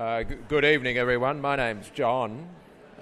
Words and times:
Uh, 0.00 0.22
g- 0.22 0.34
good 0.48 0.64
evening, 0.64 0.96
everyone. 0.96 1.42
My 1.42 1.56
name's 1.56 1.90
John, 1.90 2.48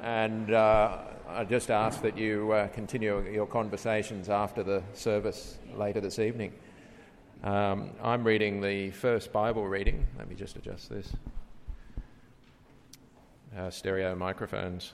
and 0.02 0.52
uh, 0.52 0.98
I 1.28 1.44
just 1.44 1.70
ask 1.70 2.02
that 2.02 2.18
you 2.18 2.50
uh, 2.50 2.66
continue 2.66 3.20
your 3.30 3.46
conversations 3.46 4.28
after 4.28 4.64
the 4.64 4.82
service 4.94 5.58
later 5.76 6.00
this 6.00 6.18
evening. 6.18 6.52
Um, 7.44 7.92
I'm 8.02 8.24
reading 8.24 8.60
the 8.60 8.90
first 8.90 9.32
Bible 9.32 9.64
reading. 9.68 10.08
Let 10.18 10.28
me 10.28 10.34
just 10.34 10.56
adjust 10.56 10.90
this. 10.90 11.12
Uh, 13.56 13.70
stereo 13.70 14.16
microphones. 14.16 14.92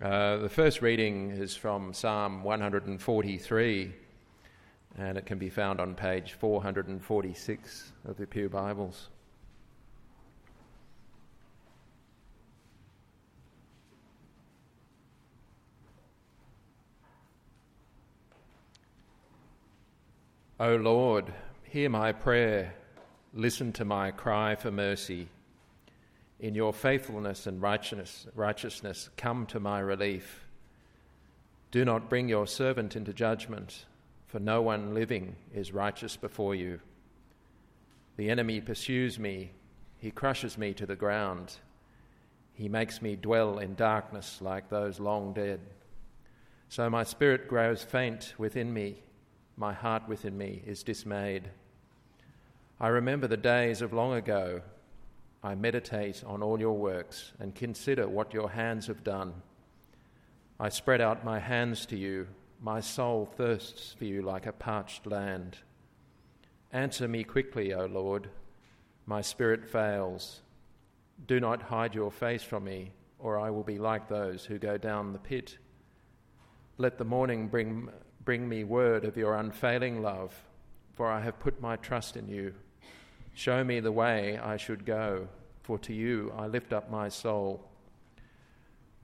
Uh, 0.00 0.36
the 0.36 0.48
first 0.48 0.80
reading 0.80 1.32
is 1.32 1.56
from 1.56 1.92
Psalm 1.92 2.44
143, 2.44 3.92
and 4.96 5.18
it 5.18 5.26
can 5.26 5.38
be 5.38 5.50
found 5.50 5.80
on 5.80 5.96
page 5.96 6.34
446 6.34 7.92
of 8.04 8.16
the 8.16 8.28
Pew 8.28 8.48
Bibles. 8.48 9.08
O 20.58 20.76
Lord, 20.76 21.34
hear 21.64 21.90
my 21.90 22.12
prayer, 22.12 22.72
listen 23.34 23.74
to 23.74 23.84
my 23.84 24.10
cry 24.10 24.54
for 24.54 24.70
mercy. 24.70 25.28
In 26.40 26.54
your 26.54 26.72
faithfulness 26.72 27.46
and 27.46 27.60
righteousness, 27.60 28.26
righteousness, 28.34 29.10
come 29.18 29.44
to 29.48 29.60
my 29.60 29.80
relief. 29.80 30.46
Do 31.70 31.84
not 31.84 32.08
bring 32.08 32.30
your 32.30 32.46
servant 32.46 32.96
into 32.96 33.12
judgment, 33.12 33.84
for 34.28 34.40
no 34.40 34.62
one 34.62 34.94
living 34.94 35.36
is 35.54 35.74
righteous 35.74 36.16
before 36.16 36.54
you. 36.54 36.80
The 38.16 38.30
enemy 38.30 38.62
pursues 38.62 39.18
me, 39.18 39.50
he 39.98 40.10
crushes 40.10 40.56
me 40.56 40.72
to 40.72 40.86
the 40.86 40.96
ground. 40.96 41.56
He 42.54 42.70
makes 42.70 43.02
me 43.02 43.14
dwell 43.14 43.58
in 43.58 43.74
darkness 43.74 44.38
like 44.40 44.70
those 44.70 45.00
long 45.00 45.34
dead. 45.34 45.60
So 46.70 46.88
my 46.88 47.04
spirit 47.04 47.46
grows 47.46 47.82
faint 47.82 48.32
within 48.38 48.72
me 48.72 49.02
my 49.56 49.72
heart 49.72 50.08
within 50.08 50.36
me 50.36 50.62
is 50.66 50.82
dismayed. 50.82 51.48
I 52.78 52.88
remember 52.88 53.26
the 53.26 53.38
days 53.38 53.80
of 53.80 53.92
long 53.92 54.12
ago. 54.12 54.60
I 55.42 55.54
meditate 55.54 56.22
on 56.26 56.42
all 56.42 56.60
your 56.60 56.76
works 56.76 57.32
and 57.38 57.54
consider 57.54 58.06
what 58.06 58.34
your 58.34 58.50
hands 58.50 58.86
have 58.88 59.02
done. 59.02 59.32
I 60.60 60.68
spread 60.68 61.00
out 61.00 61.24
my 61.24 61.38
hands 61.38 61.86
to 61.86 61.96
you. 61.96 62.26
My 62.60 62.80
soul 62.80 63.30
thirsts 63.36 63.94
for 63.98 64.04
you 64.04 64.22
like 64.22 64.46
a 64.46 64.52
parched 64.52 65.06
land. 65.06 65.58
Answer 66.72 67.08
me 67.08 67.24
quickly, 67.24 67.72
O 67.72 67.86
Lord. 67.86 68.28
My 69.06 69.20
spirit 69.20 69.66
fails. 69.66 70.40
Do 71.26 71.40
not 71.40 71.62
hide 71.62 71.94
your 71.94 72.10
face 72.10 72.42
from 72.42 72.64
me, 72.64 72.92
or 73.18 73.38
I 73.38 73.50
will 73.50 73.62
be 73.62 73.78
like 73.78 74.08
those 74.08 74.44
who 74.44 74.58
go 74.58 74.76
down 74.76 75.12
the 75.12 75.18
pit. 75.18 75.56
Let 76.76 76.98
the 76.98 77.04
morning 77.04 77.48
bring 77.48 77.88
Bring 78.26 78.48
me 78.48 78.64
word 78.64 79.04
of 79.04 79.16
your 79.16 79.36
unfailing 79.36 80.02
love, 80.02 80.34
for 80.94 81.08
I 81.08 81.20
have 81.20 81.38
put 81.38 81.60
my 81.60 81.76
trust 81.76 82.16
in 82.16 82.28
you. 82.28 82.54
Show 83.34 83.62
me 83.62 83.78
the 83.78 83.92
way 83.92 84.36
I 84.36 84.56
should 84.56 84.84
go, 84.84 85.28
for 85.62 85.78
to 85.78 85.94
you 85.94 86.32
I 86.36 86.48
lift 86.48 86.72
up 86.72 86.90
my 86.90 87.08
soul. 87.08 87.64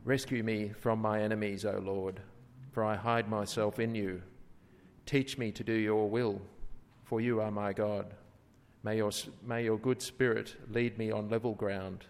Rescue 0.05 0.43
me 0.43 0.73
from 0.77 1.01
my 1.01 1.23
enemies, 1.23 1.65
O 1.65 1.79
Lord, 1.79 2.19
for 2.73 2.83
I 2.83 2.97
hide 2.97 3.29
myself 3.29 3.79
in 3.79 3.95
you. 3.95 4.21
Teach 5.07 5.39
me 5.39 5.53
to 5.53 5.63
do 5.63 5.73
your 5.73 6.11
will, 6.11 6.43
for 7.05 7.21
you 7.21 7.41
are 7.41 7.53
my 7.53 7.73
God. 7.73 8.15
May 8.83 8.97
your, 8.97 9.13
may 9.47 9.63
your 9.63 9.79
good 9.79 10.03
spirit 10.03 10.57
lead 10.69 10.99
me 10.99 11.13
on 11.13 11.31
level 11.31 11.55
ground. 11.55 12.07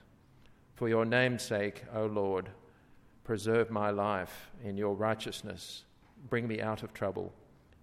For 0.76 0.88
your 0.88 1.04
name's 1.04 1.42
sake, 1.42 1.84
O 1.94 2.06
Lord, 2.06 2.48
preserve 3.22 3.70
my 3.70 3.90
life 3.90 4.50
in 4.64 4.78
your 4.78 4.94
righteousness 4.94 5.84
bring 6.28 6.46
me 6.46 6.60
out 6.60 6.82
of 6.82 6.94
trouble. 6.94 7.32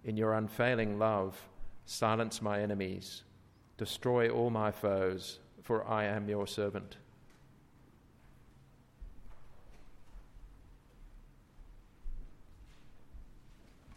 In 0.04 0.16
your 0.16 0.34
unfailing 0.34 0.98
love, 0.98 1.48
silence 1.84 2.40
my 2.40 2.60
enemies. 2.60 3.22
Destroy 3.76 4.28
all 4.28 4.50
my 4.50 4.70
foes, 4.70 5.38
for 5.62 5.86
I 5.86 6.04
am 6.04 6.28
your 6.28 6.46
servant. 6.46 6.96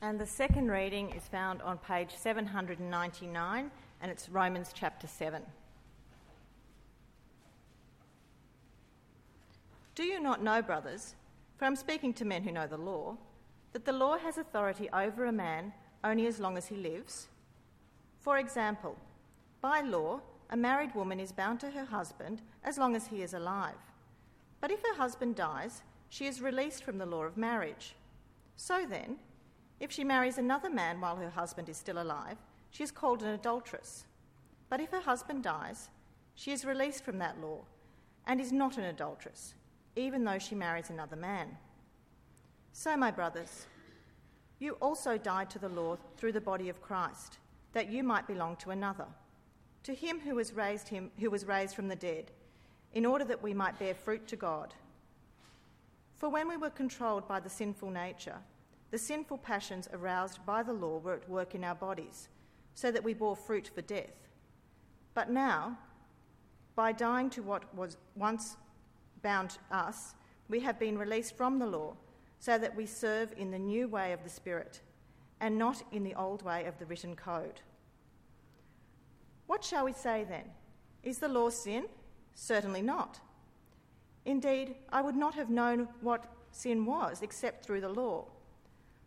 And 0.01 0.19
the 0.19 0.25
second 0.25 0.69
reading 0.69 1.11
is 1.11 1.23
found 1.23 1.61
on 1.61 1.77
page 1.77 2.11
799, 2.13 3.71
and 4.01 4.11
it's 4.11 4.27
Romans 4.27 4.71
chapter 4.73 5.07
7. 5.07 5.41
Do 9.95 10.03
you 10.03 10.19
not 10.19 10.43
know, 10.43 10.61
brothers, 10.61 11.15
for 11.55 11.63
I'm 11.63 11.77
speaking 11.77 12.13
to 12.15 12.25
men 12.25 12.43
who 12.43 12.51
know 12.51 12.67
the 12.67 12.77
law, 12.77 13.15
that 13.73 13.85
the 13.85 13.91
law 13.91 14.17
has 14.17 14.37
authority 14.37 14.89
over 14.93 15.25
a 15.25 15.31
man 15.31 15.73
only 16.03 16.27
as 16.27 16.39
long 16.39 16.57
as 16.57 16.67
he 16.67 16.75
lives? 16.75 17.27
For 18.19 18.37
example, 18.37 18.95
by 19.61 19.81
law, 19.81 20.21
a 20.49 20.57
married 20.57 20.93
woman 20.95 21.19
is 21.19 21.31
bound 21.31 21.59
to 21.61 21.71
her 21.71 21.85
husband 21.85 22.41
as 22.63 22.77
long 22.77 22.95
as 22.95 23.07
he 23.07 23.21
is 23.21 23.33
alive. 23.33 23.75
But 24.61 24.71
if 24.71 24.81
her 24.81 24.95
husband 24.95 25.35
dies, 25.35 25.81
she 26.09 26.27
is 26.27 26.41
released 26.41 26.83
from 26.83 26.97
the 26.97 27.05
law 27.05 27.23
of 27.23 27.35
marriage. 27.35 27.95
So 28.55 28.85
then, 28.87 29.17
if 29.79 29.91
she 29.91 30.03
marries 30.03 30.37
another 30.37 30.69
man 30.69 31.01
while 31.01 31.15
her 31.15 31.31
husband 31.31 31.67
is 31.67 31.77
still 31.77 32.01
alive, 32.01 32.37
she 32.69 32.83
is 32.83 32.91
called 32.91 33.23
an 33.23 33.29
adulteress. 33.29 34.05
But 34.69 34.79
if 34.79 34.91
her 34.91 35.01
husband 35.01 35.43
dies, 35.43 35.89
she 36.35 36.51
is 36.51 36.65
released 36.65 37.03
from 37.03 37.17
that 37.19 37.41
law 37.41 37.61
and 38.25 38.39
is 38.39 38.51
not 38.51 38.77
an 38.77 38.85
adulteress, 38.85 39.55
even 39.95 40.23
though 40.23 40.39
she 40.39 40.55
marries 40.55 40.89
another 40.89 41.15
man. 41.15 41.57
So, 42.75 42.97
my 42.97 43.11
brothers, 43.11 43.67
you 44.57 44.73
also 44.81 45.15
died 45.15 45.51
to 45.51 45.59
the 45.59 45.69
law 45.69 45.95
through 46.17 46.31
the 46.31 46.41
body 46.41 46.69
of 46.69 46.81
Christ, 46.81 47.37
that 47.71 47.91
you 47.91 48.03
might 48.03 48.25
belong 48.25 48.55
to 48.57 48.71
another, 48.71 49.05
to 49.83 49.93
him 49.93 50.19
who 50.19 50.35
was 50.35 50.53
raised 50.53 50.87
him 50.87 51.11
who 51.19 51.29
was 51.29 51.45
raised 51.45 51.75
from 51.75 51.87
the 51.87 51.95
dead, 51.95 52.31
in 52.93 53.05
order 53.05 53.25
that 53.25 53.43
we 53.43 53.53
might 53.53 53.77
bear 53.77 53.93
fruit 53.93 54.27
to 54.27 54.35
God. 54.35 54.73
For 56.17 56.29
when 56.29 56.47
we 56.47 56.57
were 56.57 56.71
controlled 56.71 57.27
by 57.27 57.39
the 57.39 57.49
sinful 57.49 57.91
nature, 57.91 58.37
the 58.89 58.97
sinful 58.97 59.37
passions 59.37 59.87
aroused 59.93 60.43
by 60.43 60.63
the 60.63 60.73
law 60.73 60.97
were 60.97 61.13
at 61.13 61.29
work 61.29 61.53
in 61.53 61.63
our 61.63 61.75
bodies, 61.75 62.27
so 62.73 62.91
that 62.91 63.03
we 63.03 63.13
bore 63.13 63.35
fruit 63.35 63.69
for 63.73 63.83
death. 63.83 64.29
But 65.13 65.29
now, 65.29 65.77
by 66.75 66.91
dying 66.91 67.29
to 67.31 67.43
what 67.43 67.73
was 67.75 67.97
once 68.15 68.57
bound 69.21 69.59
us, 69.69 70.15
we 70.49 70.59
have 70.61 70.79
been 70.79 70.97
released 70.97 71.37
from 71.37 71.59
the 71.59 71.67
law 71.67 71.95
so 72.43 72.57
that 72.57 72.75
we 72.75 72.85
serve 72.85 73.33
in 73.37 73.51
the 73.51 73.57
new 73.57 73.87
way 73.87 74.11
of 74.11 74.21
the 74.21 74.29
Spirit 74.29 74.81
and 75.39 75.57
not 75.57 75.81
in 75.93 76.03
the 76.03 76.13
old 76.15 76.41
way 76.41 76.65
of 76.65 76.77
the 76.77 76.85
written 76.85 77.15
code. 77.15 77.61
What 79.47 79.63
shall 79.63 79.85
we 79.85 79.93
say 79.93 80.25
then? 80.27 80.43
Is 81.03 81.19
the 81.19 81.29
law 81.29 81.49
sin? 81.49 81.85
Certainly 82.35 82.81
not. 82.81 83.21
Indeed, 84.25 84.75
I 84.91 85.01
would 85.01 85.15
not 85.15 85.35
have 85.35 85.49
known 85.49 85.87
what 86.01 86.25
sin 86.51 86.85
was 86.85 87.21
except 87.21 87.63
through 87.63 87.79
the 87.79 87.87
law. 87.87 88.25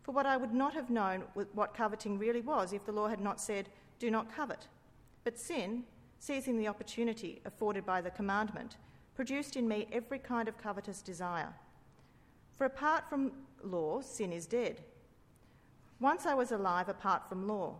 For 0.01 0.13
what 0.13 0.25
I 0.25 0.35
would 0.35 0.53
not 0.53 0.73
have 0.73 0.89
known 0.89 1.21
what 1.53 1.75
coveting 1.75 2.17
really 2.17 2.41
was 2.41 2.73
if 2.73 2.87
the 2.87 2.91
law 2.91 3.07
had 3.07 3.21
not 3.21 3.39
said, 3.39 3.69
Do 3.99 4.09
not 4.09 4.35
covet. 4.35 4.65
But 5.23 5.37
sin, 5.37 5.83
seizing 6.17 6.57
the 6.57 6.69
opportunity 6.69 7.39
afforded 7.45 7.85
by 7.85 8.01
the 8.01 8.09
commandment, 8.09 8.77
produced 9.13 9.55
in 9.55 9.67
me 9.67 9.87
every 9.91 10.17
kind 10.17 10.47
of 10.47 10.57
covetous 10.57 11.03
desire. 11.03 11.53
For 12.57 12.65
apart 12.65 13.09
from 13.09 13.31
law, 13.63 14.01
sin 14.01 14.33
is 14.33 14.47
dead. 14.47 14.81
Once 15.99 16.25
I 16.25 16.33
was 16.33 16.51
alive 16.51 16.89
apart 16.89 17.29
from 17.29 17.47
law, 17.47 17.75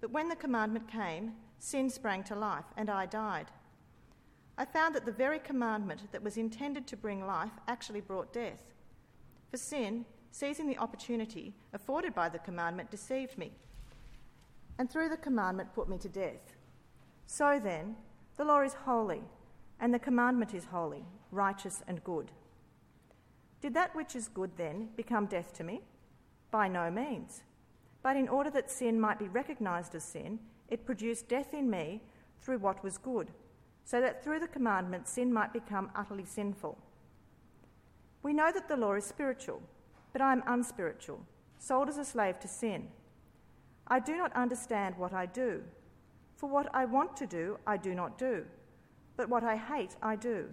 but 0.00 0.10
when 0.10 0.28
the 0.28 0.36
commandment 0.36 0.88
came, 0.88 1.32
sin 1.58 1.90
sprang 1.90 2.22
to 2.24 2.34
life, 2.34 2.64
and 2.76 2.90
I 2.90 3.06
died. 3.06 3.46
I 4.56 4.64
found 4.64 4.94
that 4.94 5.04
the 5.04 5.12
very 5.12 5.38
commandment 5.38 6.12
that 6.12 6.22
was 6.22 6.36
intended 6.36 6.86
to 6.88 6.96
bring 6.96 7.26
life 7.26 7.52
actually 7.66 8.00
brought 8.00 8.32
death. 8.32 8.62
For 9.50 9.56
sin, 9.56 10.04
seizing 10.30 10.68
the 10.68 10.78
opportunity 10.78 11.54
afforded 11.72 12.14
by 12.14 12.28
the 12.28 12.38
commandment, 12.38 12.90
deceived 12.90 13.36
me, 13.38 13.52
and 14.78 14.90
through 14.90 15.08
the 15.08 15.16
commandment 15.16 15.74
put 15.74 15.88
me 15.88 15.98
to 15.98 16.08
death. 16.08 16.54
So 17.26 17.60
then, 17.62 17.96
the 18.36 18.44
law 18.44 18.62
is 18.62 18.74
holy, 18.74 19.22
and 19.80 19.92
the 19.92 19.98
commandment 19.98 20.54
is 20.54 20.66
holy, 20.66 21.04
righteous, 21.30 21.82
and 21.88 22.02
good. 22.04 22.30
Did 23.64 23.72
that 23.72 23.96
which 23.96 24.14
is 24.14 24.28
good 24.28 24.50
then 24.58 24.90
become 24.94 25.24
death 25.24 25.54
to 25.54 25.64
me? 25.64 25.80
By 26.50 26.68
no 26.68 26.90
means. 26.90 27.44
But 28.02 28.14
in 28.14 28.28
order 28.28 28.50
that 28.50 28.70
sin 28.70 29.00
might 29.00 29.18
be 29.18 29.26
recognised 29.26 29.94
as 29.94 30.04
sin, 30.04 30.38
it 30.68 30.84
produced 30.84 31.30
death 31.30 31.54
in 31.54 31.70
me 31.70 32.02
through 32.42 32.58
what 32.58 32.84
was 32.84 32.98
good, 32.98 33.30
so 33.82 34.02
that 34.02 34.22
through 34.22 34.40
the 34.40 34.48
commandment 34.48 35.08
sin 35.08 35.32
might 35.32 35.54
become 35.54 35.90
utterly 35.96 36.26
sinful. 36.26 36.76
We 38.22 38.34
know 38.34 38.52
that 38.52 38.68
the 38.68 38.76
law 38.76 38.96
is 38.96 39.06
spiritual, 39.06 39.62
but 40.12 40.20
I 40.20 40.32
am 40.32 40.42
unspiritual, 40.46 41.20
sold 41.58 41.88
as 41.88 41.96
a 41.96 42.04
slave 42.04 42.38
to 42.40 42.48
sin. 42.48 42.88
I 43.88 43.98
do 43.98 44.18
not 44.18 44.36
understand 44.36 44.94
what 44.98 45.14
I 45.14 45.24
do, 45.24 45.62
for 46.36 46.50
what 46.50 46.68
I 46.74 46.84
want 46.84 47.16
to 47.16 47.26
do, 47.26 47.56
I 47.66 47.78
do 47.78 47.94
not 47.94 48.18
do, 48.18 48.44
but 49.16 49.30
what 49.30 49.42
I 49.42 49.56
hate, 49.56 49.96
I 50.02 50.16
do. 50.16 50.50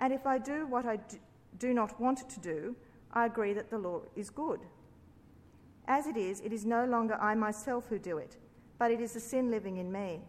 And 0.00 0.12
if 0.12 0.26
I 0.26 0.38
do 0.38 0.66
what 0.66 0.84
I 0.84 0.96
do 0.96 1.18
not 1.62 2.00
want 2.00 2.28
to 2.28 2.40
do, 2.40 2.76
I 3.12 3.26
agree 3.26 3.52
that 3.52 3.70
the 3.70 3.78
law 3.78 4.02
is 4.16 4.30
good. 4.30 4.60
As 5.86 6.06
it 6.06 6.16
is, 6.16 6.40
it 6.40 6.52
is 6.52 6.64
no 6.64 6.84
longer 6.84 7.14
I 7.14 7.34
myself 7.34 7.86
who 7.88 7.98
do 7.98 8.18
it, 8.18 8.36
but 8.78 8.90
it 8.90 9.00
is 9.00 9.12
the 9.12 9.20
sin 9.20 9.50
living 9.50 9.78
in 9.78 9.90
me. 9.90 10.20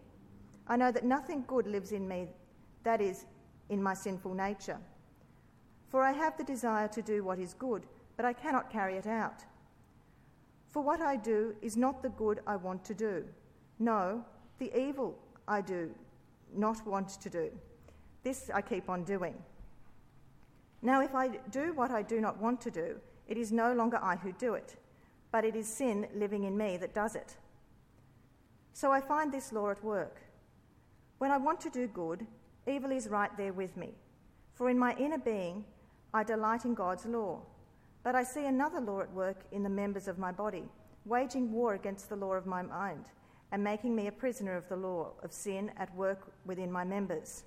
I 0.67 0.77
know 0.77 0.91
that 0.91 1.05
nothing 1.05 1.43
good 1.47 1.67
lives 1.67 1.91
in 1.91 2.07
me, 2.07 2.27
that 2.83 3.01
is, 3.01 3.25
in 3.69 3.81
my 3.81 3.93
sinful 3.93 4.33
nature. 4.33 4.77
For 5.89 6.01
I 6.01 6.11
have 6.11 6.37
the 6.37 6.43
desire 6.43 6.87
to 6.89 7.01
do 7.01 7.23
what 7.23 7.39
is 7.39 7.53
good, 7.53 7.85
but 8.17 8.25
I 8.25 8.33
cannot 8.33 8.69
carry 8.69 8.95
it 8.95 9.07
out. 9.07 9.45
For 10.71 10.81
what 10.81 11.01
I 11.01 11.15
do 11.15 11.55
is 11.61 11.77
not 11.77 12.01
the 12.01 12.09
good 12.09 12.41
I 12.47 12.55
want 12.55 12.83
to 12.85 12.93
do. 12.93 13.23
No, 13.79 14.25
the 14.57 14.71
evil 14.77 15.17
I 15.47 15.61
do 15.61 15.91
not 16.55 16.85
want 16.85 17.09
to 17.09 17.29
do. 17.29 17.51
This 18.23 18.49
I 18.53 18.61
keep 18.61 18.89
on 18.89 19.03
doing. 19.03 19.35
Now, 20.85 20.99
if 20.99 21.15
I 21.15 21.29
do 21.49 21.71
what 21.73 21.91
I 21.91 22.01
do 22.01 22.19
not 22.19 22.41
want 22.41 22.59
to 22.61 22.69
do, 22.69 22.99
it 23.29 23.37
is 23.37 23.53
no 23.53 23.73
longer 23.73 23.97
I 24.03 24.17
who 24.17 24.33
do 24.33 24.53
it, 24.53 24.75
but 25.31 25.45
it 25.45 25.55
is 25.55 25.65
sin 25.65 26.07
living 26.13 26.43
in 26.43 26.57
me 26.57 26.75
that 26.75 26.93
does 26.93 27.15
it. 27.15 27.37
So 28.73 28.91
I 28.91 28.99
find 28.99 29.31
this 29.31 29.53
law 29.53 29.69
at 29.69 29.81
work. 29.81 30.21
When 31.19 31.31
I 31.31 31.37
want 31.37 31.61
to 31.61 31.69
do 31.69 31.87
good, 31.87 32.27
evil 32.67 32.91
is 32.91 33.07
right 33.07 33.31
there 33.37 33.53
with 33.53 33.77
me. 33.77 33.93
For 34.55 34.69
in 34.69 34.77
my 34.77 34.93
inner 34.95 35.17
being, 35.17 35.63
I 36.13 36.23
delight 36.23 36.65
in 36.65 36.73
God's 36.73 37.05
law. 37.05 37.39
But 38.03 38.15
I 38.15 38.23
see 38.23 38.45
another 38.45 38.81
law 38.81 38.99
at 38.99 39.13
work 39.13 39.37
in 39.53 39.63
the 39.63 39.69
members 39.69 40.09
of 40.09 40.19
my 40.19 40.33
body, 40.33 40.65
waging 41.05 41.49
war 41.53 41.75
against 41.75 42.09
the 42.09 42.17
law 42.17 42.33
of 42.33 42.45
my 42.45 42.61
mind, 42.61 43.05
and 43.53 43.63
making 43.63 43.95
me 43.95 44.07
a 44.07 44.11
prisoner 44.11 44.57
of 44.57 44.67
the 44.67 44.75
law 44.75 45.13
of 45.23 45.31
sin 45.31 45.71
at 45.77 45.95
work 45.95 46.33
within 46.45 46.69
my 46.69 46.83
members. 46.83 47.43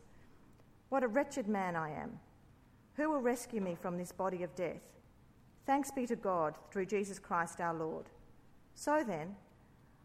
What 0.88 1.04
a 1.04 1.08
wretched 1.08 1.48
man 1.48 1.76
I 1.76 1.90
am! 1.90 2.18
Who 2.96 3.10
will 3.10 3.20
rescue 3.20 3.60
me 3.60 3.76
from 3.80 3.98
this 3.98 4.10
body 4.10 4.42
of 4.42 4.54
death? 4.54 4.80
Thanks 5.66 5.90
be 5.90 6.06
to 6.06 6.16
God 6.16 6.54
through 6.70 6.86
Jesus 6.86 7.18
Christ 7.18 7.60
our 7.60 7.74
Lord. 7.74 8.06
So 8.74 9.04
then, 9.06 9.36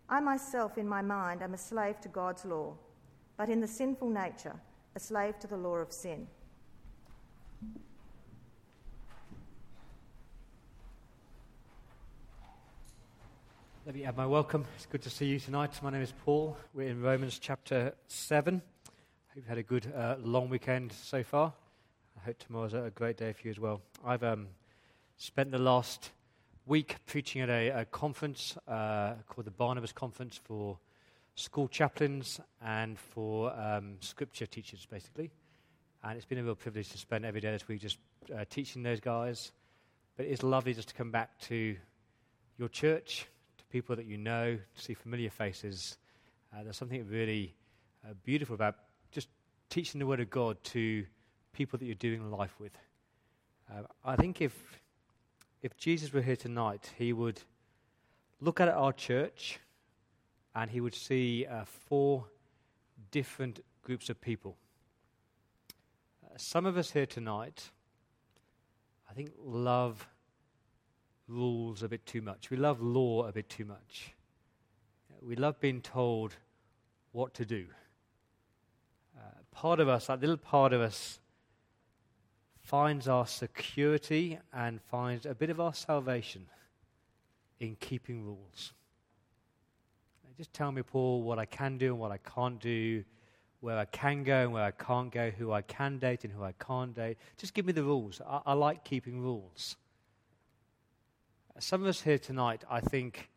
I 0.09 0.19
myself 0.19 0.77
in 0.77 0.89
my 0.89 1.01
mind 1.01 1.41
am 1.41 1.53
a 1.53 1.57
slave 1.57 2.01
to 2.01 2.09
God's 2.09 2.43
law, 2.43 2.73
but 3.38 3.49
in 3.49 3.61
the 3.61 3.67
sinful 3.67 4.09
nature, 4.09 4.55
a 4.95 4.99
slave 4.99 5.39
to 5.39 5.47
the 5.47 5.55
law 5.55 5.75
of 5.75 5.93
sin. 5.93 6.27
Let 13.85 13.95
me 13.95 14.03
add 14.03 14.17
my 14.17 14.25
welcome. 14.25 14.65
It's 14.75 14.85
good 14.85 15.01
to 15.03 15.09
see 15.09 15.27
you 15.27 15.39
tonight. 15.39 15.81
My 15.81 15.91
name 15.91 16.01
is 16.01 16.13
Paul. 16.25 16.57
We're 16.73 16.89
in 16.89 17.01
Romans 17.01 17.39
chapter 17.39 17.93
7. 18.07 18.55
Hope 18.55 19.35
you've 19.35 19.47
had 19.47 19.57
a 19.57 19.63
good 19.63 19.91
uh, 19.95 20.15
long 20.19 20.49
weekend 20.49 20.91
so 20.91 21.23
far. 21.23 21.53
I 22.21 22.25
hope 22.25 22.38
tomorrow's 22.38 22.75
a 22.75 22.91
great 22.94 23.18
day 23.18 23.33
for 23.33 23.41
you 23.47 23.50
as 23.50 23.59
well. 23.59 23.81
I've 24.06 24.21
um, 24.21 24.50
spent 25.18 25.50
the 25.50 25.57
last 25.57 26.12
week 26.68 26.97
preaching 27.07 27.41
at 27.41 27.50
a, 27.50 27.69
a 27.69 27.85
conference 27.85 28.56
uh, 28.68 29.13
called 29.27 29.45
the 29.45 29.51
Barnabas 29.51 29.91
Conference 29.91 30.39
for 30.44 30.77
school 31.33 31.68
chaplains 31.68 32.39
and 32.63 33.00
for 33.00 33.51
um, 33.59 33.95
scripture 34.01 34.45
teachers, 34.45 34.85
basically. 34.85 35.31
And 36.03 36.15
it's 36.15 36.27
been 36.27 36.38
a 36.38 36.44
real 36.44 36.53
privilege 36.53 36.89
to 36.89 37.00
spend 37.00 37.25
every 37.25 37.41
day 37.41 37.53
this 37.53 37.68
week 37.68 37.81
just 37.81 37.97
uh, 38.31 38.45
teaching 38.51 38.83
those 38.83 39.00
guys. 39.00 39.51
But 40.15 40.27
it's 40.27 40.44
lovely 40.44 40.75
just 40.75 40.89
to 40.89 40.94
come 40.94 41.09
back 41.09 41.39
to 41.47 41.75
your 42.59 42.69
church 42.69 43.25
to 43.57 43.63
people 43.71 43.95
that 43.95 44.06
you 44.06 44.19
know, 44.19 44.59
to 44.75 44.81
see 44.81 44.94
familiar 44.94 45.31
faces. 45.31 45.97
Uh, 46.53 46.62
there's 46.62 46.77
something 46.77 47.03
really 47.09 47.56
uh, 48.07 48.13
beautiful 48.24 48.53
about 48.53 48.75
just 49.12 49.27
teaching 49.71 49.97
the 49.97 50.06
Word 50.06 50.19
of 50.19 50.29
God 50.29 50.63
to 50.65 51.03
people 51.53 51.80
that 51.80 51.86
you're 51.86 51.95
doing 51.95 52.31
life 52.31 52.56
with. 52.59 52.77
Uh, 53.71 53.83
I 54.03 54.15
think 54.15 54.42
if, 54.42 54.80
if 55.62 55.77
Jesus 55.77 56.12
were 56.13 56.21
here 56.21 56.36
tonight, 56.36 56.92
he 56.98 57.13
would 57.13 57.42
look 58.39 58.59
at 58.59 58.68
our 58.68 58.94
church 58.94 59.59
and 60.56 60.69
he 60.69 60.81
would 60.81 60.95
see 60.95 61.45
uh, 61.45 61.63
four 61.65 62.25
different 63.12 63.62
groups 63.81 64.09
of 64.09 64.19
people. 64.19 64.57
Uh, 66.24 66.38
some 66.38 66.65
of 66.65 66.77
us 66.77 66.92
here 66.92 67.06
tonight, 67.06 67.69
I 69.09 69.13
think, 69.13 69.31
love 69.44 70.07
rules 71.27 71.83
a 71.83 71.88
bit 71.88 72.06
too 72.06 72.21
much. 72.21 72.50
We 72.50 72.57
love 72.57 72.81
law 72.81 73.27
a 73.27 73.31
bit 73.31 73.50
too 73.50 73.65
much. 73.65 74.13
We 75.21 75.36
love 75.36 75.59
being 75.59 75.81
told 75.81 76.36
what 77.12 77.33
to 77.36 77.45
do. 77.45 77.65
Uh, 79.18 79.21
part 79.51 79.80
of 79.80 79.88
us, 79.88 80.07
that 80.07 80.19
little 80.19 80.38
part 80.38 80.74
of 80.74 80.81
us, 80.81 81.19
finds 82.71 83.09
our 83.09 83.27
security 83.27 84.39
and 84.53 84.81
finds 84.89 85.25
a 85.25 85.35
bit 85.35 85.50
of 85.50 85.59
our 85.59 85.73
salvation 85.73 86.45
in 87.59 87.75
keeping 87.75 88.23
rules. 88.23 88.71
Just 90.38 90.53
tell 90.53 90.71
me, 90.71 90.81
Paul, 90.81 91.21
what 91.21 91.38
I 91.38 91.44
can 91.44 91.77
do 91.77 91.88
and 91.88 92.00
what 92.00 92.12
I 92.12 92.18
can't 92.18 92.62
do, 92.62 93.03
where 93.59 93.77
I 93.77 93.83
can 93.83 94.23
go 94.23 94.44
and 94.44 94.53
where 94.53 94.63
I 94.63 94.71
can't 94.71 95.12
go, 95.12 95.31
who 95.31 95.51
I 95.51 95.62
can 95.62 96.00
date 96.00 96.23
and 96.23 96.31
who 96.31 96.44
I 96.44 96.53
can't 96.53 96.95
date. 96.95 97.18
Just 97.38 97.53
give 97.53 97.65
me 97.65 97.73
the 97.73 97.83
rules. 97.83 98.21
I, 98.25 98.39
I 98.45 98.53
like 98.53 98.85
keeping 98.85 99.19
rules. 99.19 99.75
Some 101.59 101.81
of 101.81 101.88
us 101.89 102.00
here 102.00 102.17
tonight, 102.17 102.63
I 102.69 102.79
think, 102.79 103.29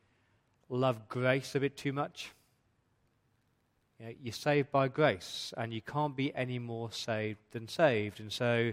love 0.68 1.08
grace 1.08 1.56
a 1.56 1.60
bit 1.60 1.76
too 1.76 1.92
much. 1.92 2.30
You 3.98 4.06
know, 4.06 4.12
you're 4.22 4.32
saved 4.32 4.70
by 4.70 4.86
grace, 4.86 5.52
and 5.56 5.74
you 5.74 5.82
can't 5.82 6.14
be 6.16 6.32
any 6.36 6.60
more 6.60 6.92
saved 6.92 7.40
than 7.50 7.66
saved. 7.66 8.20
And 8.20 8.32
so 8.32 8.72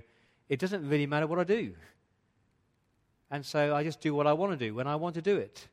it 0.49 0.59
doesn't 0.59 0.87
really 0.87 1.07
matter 1.07 1.27
what 1.27 1.39
I 1.39 1.43
do. 1.43 1.73
And 3.29 3.45
so 3.45 3.75
I 3.75 3.83
just 3.83 4.01
do 4.01 4.13
what 4.13 4.27
I 4.27 4.33
want 4.33 4.51
to 4.51 4.57
do 4.57 4.75
when 4.75 4.87
I 4.87 4.95
want 4.95 5.15
to 5.15 5.21
do 5.21 5.37
it. 5.37 5.67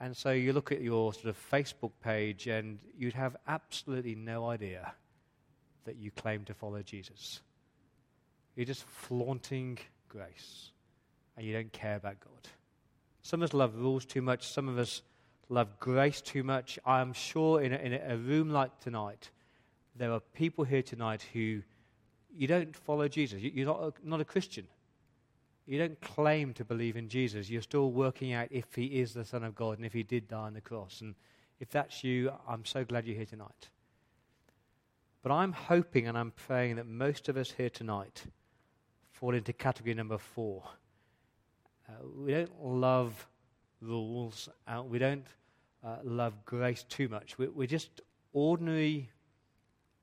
And 0.00 0.16
so 0.16 0.30
you 0.30 0.52
look 0.52 0.70
at 0.70 0.80
your 0.80 1.12
sort 1.12 1.26
of 1.26 1.50
Facebook 1.50 1.92
page, 2.02 2.46
and 2.46 2.78
you'd 2.96 3.14
have 3.14 3.36
absolutely 3.46 4.14
no 4.14 4.48
idea 4.48 4.92
that 5.84 5.96
you 5.96 6.10
claim 6.10 6.44
to 6.44 6.54
follow 6.54 6.82
Jesus. 6.82 7.40
You're 8.56 8.66
just 8.66 8.84
flaunting 8.84 9.78
grace 10.08 10.70
and 11.36 11.46
you 11.46 11.52
don't 11.52 11.72
care 11.72 11.96
about 11.96 12.20
God. 12.20 12.48
Some 13.22 13.42
of 13.42 13.50
us 13.50 13.54
love 13.54 13.74
rules 13.74 14.04
too 14.04 14.22
much. 14.22 14.46
Some 14.46 14.68
of 14.68 14.78
us 14.78 15.02
love 15.48 15.78
grace 15.80 16.20
too 16.20 16.42
much. 16.42 16.78
I 16.84 17.00
am 17.00 17.12
sure 17.12 17.60
in 17.60 17.72
a, 17.72 17.76
in 17.76 17.92
a 17.94 18.16
room 18.16 18.50
like 18.50 18.78
tonight, 18.80 19.30
there 19.96 20.12
are 20.12 20.20
people 20.20 20.64
here 20.64 20.82
tonight 20.82 21.24
who 21.32 21.62
you 22.36 22.46
don't 22.46 22.74
follow 22.74 23.08
Jesus. 23.08 23.40
You're 23.42 23.66
not 23.66 23.80
a, 23.80 24.08
not 24.08 24.20
a 24.20 24.24
Christian. 24.24 24.66
You 25.66 25.78
don't 25.78 26.00
claim 26.00 26.52
to 26.54 26.64
believe 26.64 26.96
in 26.96 27.08
Jesus. 27.08 27.48
You're 27.48 27.62
still 27.62 27.90
working 27.90 28.32
out 28.32 28.48
if 28.50 28.66
he 28.74 28.86
is 28.86 29.14
the 29.14 29.24
Son 29.24 29.44
of 29.44 29.54
God 29.54 29.78
and 29.78 29.86
if 29.86 29.92
he 29.92 30.02
did 30.02 30.28
die 30.28 30.36
on 30.36 30.54
the 30.54 30.60
cross. 30.60 31.00
And 31.00 31.14
if 31.60 31.70
that's 31.70 32.04
you, 32.04 32.32
I'm 32.46 32.64
so 32.64 32.84
glad 32.84 33.06
you're 33.06 33.16
here 33.16 33.24
tonight. 33.24 33.70
But 35.22 35.32
I'm 35.32 35.52
hoping 35.52 36.06
and 36.06 36.18
I'm 36.18 36.32
praying 36.32 36.76
that 36.76 36.86
most 36.86 37.30
of 37.30 37.36
us 37.38 37.50
here 37.50 37.70
tonight 37.70 38.24
fall 39.12 39.34
into 39.34 39.54
category 39.54 39.94
number 39.94 40.18
four 40.18 40.64
uh, 41.88 41.92
we 42.16 42.32
don't 42.32 42.62
love 42.62 43.26
rules. 43.80 44.48
Uh, 44.66 44.82
we 44.82 44.98
don't 44.98 45.26
uh, 45.84 45.96
love 46.02 46.44
grace 46.44 46.82
too 46.84 47.08
much. 47.08 47.38
We're, 47.38 47.50
we're 47.50 47.66
just 47.66 48.00
ordinary 48.32 49.10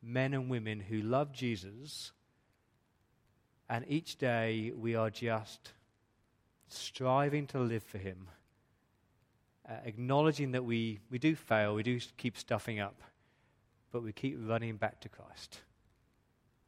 men 0.02 0.34
and 0.34 0.50
women 0.50 0.80
who 0.80 1.02
love 1.02 1.32
Jesus, 1.32 2.12
and 3.72 3.86
each 3.88 4.18
day 4.18 4.74
we 4.78 4.96
are 4.96 5.10
just 5.10 5.72
striving 6.68 7.48
to 7.48 7.60
live 7.60 7.82
for 7.82 7.98
Him, 7.98 8.28
uh, 9.68 9.76
acknowledging 9.86 10.52
that 10.52 10.66
we, 10.66 11.00
we 11.10 11.18
do 11.18 11.36
fail, 11.36 11.74
we 11.74 11.82
do 11.82 11.98
keep 12.18 12.38
stuffing 12.38 12.82
up, 12.82 13.02
but 13.94 14.04
we 14.04 14.12
keep 14.12 14.38
running 14.46 14.76
back 14.76 15.00
to 15.00 15.10
Christ. 15.10 15.62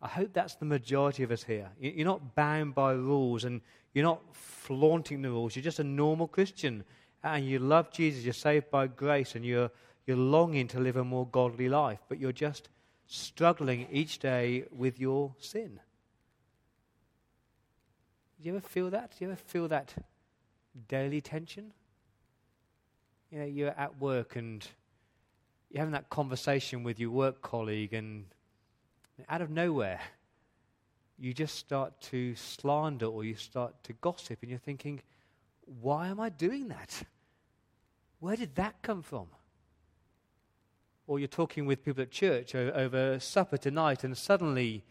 I 0.01 0.07
hope 0.07 0.31
that's 0.31 0.55
the 0.55 0.65
majority 0.65 1.23
of 1.23 1.31
us 1.31 1.43
here. 1.43 1.69
You're 1.77 2.07
not 2.07 2.35
bound 2.35 2.73
by 2.73 2.93
rules 2.93 3.43
and 3.43 3.59
you're 3.93 4.05
not 4.05 4.21
flaunting 4.31 5.21
the 5.21 5.29
rules. 5.29 5.57
You're 5.57 5.63
just 5.63 5.79
a 5.79 5.83
normal 5.83 6.27
Christian 6.27 6.85
and 7.21 7.45
you 7.45 7.59
love 7.59 7.91
Jesus. 7.91 8.23
You're 8.23 8.33
saved 8.33 8.69
by 8.71 8.87
grace 8.87 9.35
and 9.35 9.43
you're, 9.45 9.71
you're 10.05 10.17
longing 10.17 10.69
to 10.69 10.79
live 10.79 10.95
a 10.95 11.03
more 11.03 11.27
godly 11.27 11.67
life, 11.67 11.99
but 12.07 12.17
you're 12.17 12.31
just 12.31 12.69
struggling 13.07 13.87
each 13.91 14.19
day 14.19 14.63
with 14.71 14.99
your 14.99 15.35
sin. 15.39 15.79
Do 18.43 18.49
you 18.49 18.57
ever 18.57 18.67
feel 18.67 18.89
that? 18.89 19.11
Do 19.11 19.23
you 19.23 19.31
ever 19.31 19.39
feel 19.39 19.69
that 19.69 19.93
daily 20.89 21.21
tension? 21.21 21.71
You 23.31 23.39
know, 23.39 23.45
you're 23.45 23.69
at 23.69 24.01
work 24.01 24.35
and 24.35 24.67
you're 25.69 25.79
having 25.79 25.93
that 25.93 26.09
conversation 26.09 26.83
with 26.83 26.99
your 26.99 27.11
work 27.11 27.41
colleague, 27.41 27.93
and 27.93 28.25
out 29.29 29.41
of 29.41 29.49
nowhere, 29.49 30.01
you 31.17 31.33
just 31.33 31.55
start 31.55 32.01
to 32.01 32.35
slander 32.35 33.05
or 33.05 33.23
you 33.23 33.35
start 33.35 33.81
to 33.85 33.93
gossip, 33.93 34.39
and 34.41 34.49
you're 34.49 34.59
thinking, 34.59 35.01
why 35.81 36.09
am 36.09 36.19
I 36.19 36.27
doing 36.27 36.67
that? 36.67 37.01
Where 38.19 38.35
did 38.35 38.55
that 38.55 38.81
come 38.81 39.03
from? 39.03 39.27
Or 41.07 41.17
you're 41.17 41.29
talking 41.29 41.65
with 41.65 41.85
people 41.85 42.03
at 42.03 42.11
church 42.11 42.55
over 42.55 43.21
supper 43.21 43.55
tonight, 43.55 44.03
and 44.03 44.17
suddenly 44.17 44.83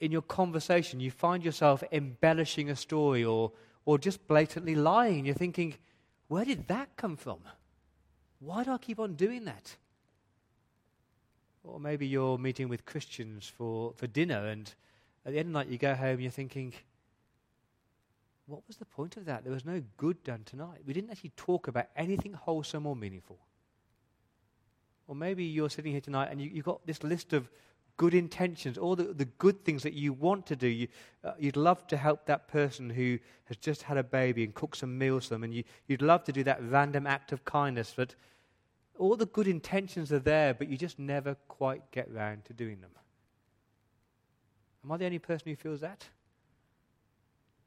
in 0.00 0.12
your 0.12 0.22
conversation 0.22 1.00
you 1.00 1.10
find 1.10 1.44
yourself 1.44 1.82
embellishing 1.92 2.70
a 2.70 2.76
story 2.76 3.24
or, 3.24 3.52
or 3.84 3.98
just 3.98 4.26
blatantly 4.28 4.74
lying. 4.74 5.26
You're 5.26 5.34
thinking, 5.34 5.74
where 6.28 6.44
did 6.44 6.68
that 6.68 6.96
come 6.96 7.16
from? 7.16 7.38
Why 8.40 8.64
do 8.64 8.72
I 8.72 8.78
keep 8.78 9.00
on 9.00 9.14
doing 9.14 9.44
that? 9.46 9.76
Or 11.64 11.80
maybe 11.80 12.06
you're 12.06 12.38
meeting 12.38 12.68
with 12.68 12.86
Christians 12.86 13.46
for, 13.46 13.92
for 13.96 14.06
dinner, 14.06 14.46
and 14.46 14.72
at 15.26 15.32
the 15.32 15.38
end 15.38 15.48
of 15.48 15.52
the 15.52 15.58
night 15.58 15.68
you 15.68 15.78
go 15.78 15.94
home 15.94 16.14
and 16.14 16.22
you're 16.22 16.30
thinking, 16.30 16.72
what 18.46 18.62
was 18.66 18.76
the 18.76 18.86
point 18.86 19.16
of 19.16 19.26
that? 19.26 19.44
There 19.44 19.52
was 19.52 19.66
no 19.66 19.82
good 19.98 20.22
done 20.24 20.42
tonight. 20.44 20.80
We 20.86 20.94
didn't 20.94 21.10
actually 21.10 21.32
talk 21.36 21.68
about 21.68 21.86
anything 21.96 22.32
wholesome 22.32 22.86
or 22.86 22.96
meaningful. 22.96 23.38
Or 25.06 25.14
maybe 25.14 25.44
you're 25.44 25.68
sitting 25.68 25.92
here 25.92 26.00
tonight 26.00 26.28
and 26.30 26.40
you, 26.40 26.50
have 26.56 26.64
got 26.64 26.86
this 26.86 27.02
list 27.02 27.32
of 27.32 27.50
good 27.98 28.14
intentions, 28.14 28.78
all 28.78 28.96
the, 28.96 29.12
the 29.12 29.26
good 29.26 29.62
things 29.64 29.82
that 29.82 29.92
you 29.92 30.14
want 30.14 30.46
to 30.46 30.56
do. 30.56 30.66
You, 30.66 30.88
uh, 31.22 31.32
you'd 31.38 31.56
love 31.56 31.86
to 31.88 31.96
help 31.98 32.24
that 32.26 32.48
person 32.48 32.88
who 32.88 33.18
has 33.44 33.58
just 33.58 33.82
had 33.82 33.98
a 33.98 34.02
baby 34.02 34.44
and 34.44 34.54
cook 34.54 34.74
some 34.74 34.96
meals 34.96 35.26
for 35.26 35.34
them, 35.34 35.44
and 35.44 35.52
you, 35.52 35.64
you'd 35.86 36.00
love 36.00 36.24
to 36.24 36.32
do 36.32 36.42
that 36.44 36.62
random 36.62 37.06
act 37.06 37.32
of 37.32 37.44
kindness, 37.44 37.92
but 37.94 38.14
all 38.98 39.16
the 39.16 39.26
good 39.26 39.46
intentions 39.46 40.12
are 40.12 40.18
there, 40.18 40.54
but 40.54 40.68
you 40.68 40.78
just 40.78 40.98
never 40.98 41.34
quite 41.48 41.90
get 41.90 42.10
round 42.12 42.44
to 42.46 42.52
doing 42.54 42.80
them. 42.80 42.90
Am 44.84 44.92
I 44.92 44.96
the 44.96 45.04
only 45.04 45.18
person 45.18 45.48
who 45.48 45.56
feels 45.56 45.80
that? 45.80 46.04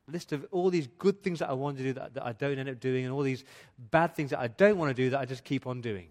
List 0.07 0.31
of 0.31 0.45
all 0.51 0.69
these 0.69 0.87
good 0.97 1.21
things 1.21 1.39
that 1.39 1.49
I 1.49 1.53
want 1.53 1.77
to 1.77 1.83
do 1.83 1.93
that, 1.93 2.15
that 2.15 2.25
I 2.25 2.31
don't 2.33 2.57
end 2.57 2.69
up 2.69 2.79
doing, 2.79 3.03
and 3.03 3.13
all 3.13 3.21
these 3.21 3.43
bad 3.91 4.15
things 4.15 4.31
that 4.31 4.39
I 4.39 4.47
don't 4.47 4.77
want 4.77 4.89
to 4.89 4.93
do 4.93 5.09
that 5.11 5.19
I 5.19 5.25
just 5.25 5.43
keep 5.43 5.67
on 5.67 5.81
doing. 5.81 6.07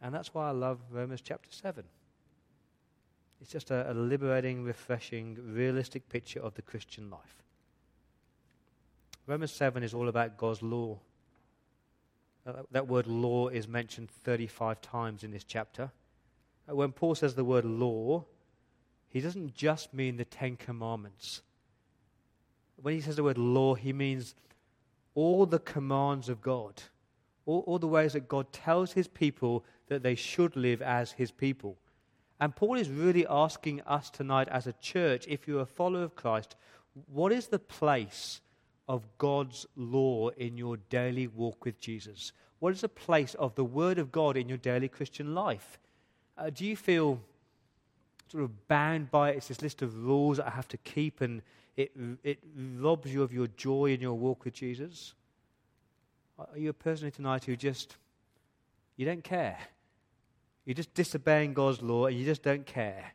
And 0.00 0.14
that's 0.14 0.32
why 0.32 0.48
I 0.48 0.52
love 0.52 0.78
Romans 0.90 1.20
chapter 1.20 1.48
7. 1.50 1.84
It's 3.40 3.50
just 3.50 3.70
a, 3.70 3.90
a 3.90 3.94
liberating, 3.94 4.64
refreshing, 4.64 5.38
realistic 5.44 6.08
picture 6.08 6.40
of 6.40 6.54
the 6.54 6.62
Christian 6.62 7.10
life. 7.10 7.42
Romans 9.26 9.52
7 9.52 9.82
is 9.82 9.94
all 9.94 10.08
about 10.08 10.36
God's 10.36 10.62
law. 10.62 10.98
Uh, 12.46 12.62
that 12.70 12.88
word 12.88 13.06
law 13.06 13.48
is 13.48 13.68
mentioned 13.68 14.10
35 14.10 14.80
times 14.80 15.22
in 15.22 15.30
this 15.30 15.44
chapter. 15.44 15.90
Uh, 16.68 16.74
when 16.74 16.92
Paul 16.92 17.14
says 17.14 17.34
the 17.34 17.44
word 17.44 17.64
law, 17.64 18.24
he 19.08 19.20
doesn't 19.20 19.54
just 19.54 19.92
mean 19.92 20.16
the 20.16 20.24
Ten 20.24 20.56
Commandments. 20.56 21.42
When 22.76 22.94
he 22.94 23.00
says 23.00 23.16
the 23.16 23.22
word 23.22 23.38
law, 23.38 23.74
he 23.74 23.92
means 23.92 24.34
all 25.14 25.46
the 25.46 25.58
commands 25.58 26.28
of 26.28 26.40
God, 26.40 26.82
all, 27.48 27.64
all 27.66 27.78
the 27.78 27.88
ways 27.88 28.12
that 28.12 28.28
God 28.28 28.52
tells 28.52 28.92
his 28.92 29.08
people 29.08 29.64
that 29.88 30.02
they 30.02 30.14
should 30.14 30.54
live 30.54 30.82
as 30.82 31.12
his 31.12 31.30
people. 31.30 31.78
And 32.40 32.54
Paul 32.54 32.74
is 32.74 32.90
really 32.90 33.26
asking 33.26 33.80
us 33.80 34.10
tonight 34.10 34.48
as 34.48 34.66
a 34.66 34.74
church, 34.74 35.26
if 35.26 35.48
you're 35.48 35.62
a 35.62 35.66
follower 35.66 36.02
of 36.02 36.14
Christ, 36.14 36.56
what 37.10 37.32
is 37.32 37.46
the 37.46 37.58
place 37.58 38.42
of 38.86 39.02
God's 39.16 39.66
law 39.76 40.28
in 40.28 40.58
your 40.58 40.76
daily 40.76 41.26
walk 41.26 41.64
with 41.64 41.80
Jesus? 41.80 42.32
What 42.58 42.74
is 42.74 42.82
the 42.82 42.88
place 42.88 43.34
of 43.34 43.54
the 43.54 43.64
Word 43.64 43.98
of 43.98 44.12
God 44.12 44.36
in 44.36 44.48
your 44.48 44.58
daily 44.58 44.88
Christian 44.88 45.34
life? 45.34 45.78
Uh, 46.36 46.50
do 46.50 46.66
you 46.66 46.76
feel 46.76 47.18
sort 48.30 48.44
of 48.44 48.68
bound 48.68 49.10
by 49.10 49.30
it? 49.30 49.38
It's 49.38 49.48
this 49.48 49.62
list 49.62 49.80
of 49.80 49.96
rules 49.96 50.36
that 50.36 50.48
I 50.48 50.50
have 50.50 50.68
to 50.68 50.76
keep 50.76 51.22
and 51.22 51.40
it, 51.76 51.92
it 52.22 52.40
robs 52.76 53.12
you 53.12 53.22
of 53.22 53.32
your 53.32 53.46
joy 53.46 53.86
in 53.86 54.00
your 54.00 54.14
walk 54.14 54.44
with 54.44 54.54
Jesus? 54.54 55.14
Are 56.38 56.56
you 56.56 56.70
a 56.70 56.74
person 56.74 57.10
tonight 57.10 57.44
who 57.44 57.56
just, 57.56 57.96
you 58.96 59.04
don't 59.04 59.24
care? 59.24 59.58
You're 60.64 60.74
just 60.74 60.94
disobeying 60.94 61.52
God's 61.52 61.82
law 61.82 62.06
and 62.06 62.16
you 62.16 62.24
just 62.24 62.44
don't 62.44 62.64
care? 62.64 63.12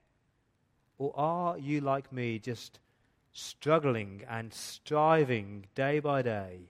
Or 0.98 1.14
are 1.16 1.58
you 1.58 1.80
like 1.80 2.12
me, 2.12 2.38
just 2.38 2.80
struggling 3.32 4.24
and 4.30 4.54
striving 4.54 5.66
day 5.74 6.00
by 6.00 6.22
day 6.22 6.70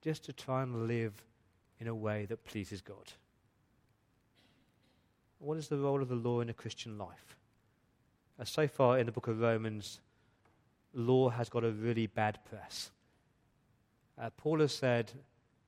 just 0.00 0.24
to 0.24 0.32
try 0.32 0.62
and 0.62 0.86
live 0.86 1.12
in 1.80 1.88
a 1.88 1.94
way 1.94 2.24
that 2.26 2.44
pleases 2.44 2.80
God? 2.80 3.12
What 5.40 5.56
is 5.58 5.68
the 5.68 5.78
role 5.78 6.02
of 6.02 6.08
the 6.08 6.14
law 6.14 6.40
in 6.40 6.50
a 6.50 6.54
Christian 6.54 6.98
life? 6.98 7.36
Uh, 8.38 8.44
so 8.44 8.68
far 8.68 8.98
in 8.98 9.06
the 9.06 9.12
book 9.12 9.26
of 9.26 9.40
Romans, 9.40 10.00
law 10.94 11.30
has 11.30 11.48
got 11.48 11.64
a 11.64 11.70
really 11.70 12.06
bad 12.06 12.38
press. 12.48 12.90
Uh, 14.20 14.30
Paul 14.36 14.60
has 14.60 14.72
said, 14.72 15.10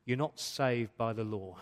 You're 0.05 0.19
not 0.19 0.39
saved 0.39 0.97
by 0.97 1.13
the 1.13 1.25
law. 1.25 1.59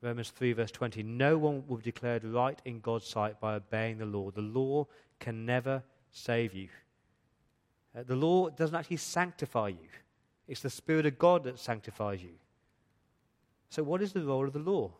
Romans 0.00 0.30
3, 0.30 0.52
verse 0.52 0.70
20 0.70 1.02
No 1.02 1.38
one 1.38 1.64
will 1.66 1.76
be 1.76 1.84
declared 1.84 2.24
right 2.24 2.60
in 2.64 2.80
God's 2.80 3.06
sight 3.06 3.40
by 3.40 3.54
obeying 3.54 3.98
the 3.98 4.06
law. 4.06 4.30
The 4.30 4.40
law 4.40 4.86
can 5.20 5.46
never 5.46 5.82
save 6.10 6.54
you. 6.54 6.68
Uh, 7.96 8.02
the 8.02 8.16
law 8.16 8.48
doesn't 8.50 8.74
actually 8.74 8.96
sanctify 8.96 9.68
you, 9.68 9.88
it's 10.48 10.62
the 10.62 10.70
Spirit 10.70 11.06
of 11.06 11.18
God 11.18 11.44
that 11.44 11.58
sanctifies 11.58 12.22
you. 12.22 12.34
So, 13.70 13.82
what 13.82 14.02
is 14.02 14.12
the 14.12 14.22
role 14.22 14.46
of 14.46 14.52
the 14.52 14.58
law? 14.58 14.90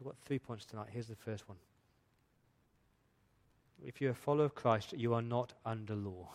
I've 0.00 0.06
got 0.06 0.16
three 0.24 0.38
points 0.38 0.64
tonight. 0.64 0.88
Here's 0.90 1.06
the 1.06 1.14
first 1.14 1.48
one. 1.48 1.58
If 3.84 4.00
you're 4.00 4.10
a 4.10 4.14
follower 4.14 4.46
of 4.46 4.54
Christ, 4.54 4.92
you 4.92 5.14
are 5.14 5.22
not 5.22 5.52
under 5.64 5.94
law. 5.94 6.28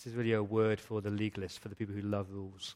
This 0.00 0.12
is 0.12 0.16
really 0.16 0.32
a 0.32 0.42
word 0.42 0.80
for 0.80 1.02
the 1.02 1.10
legalists, 1.10 1.58
for 1.58 1.68
the 1.68 1.76
people 1.76 1.94
who 1.94 2.00
love 2.00 2.28
rules. 2.30 2.74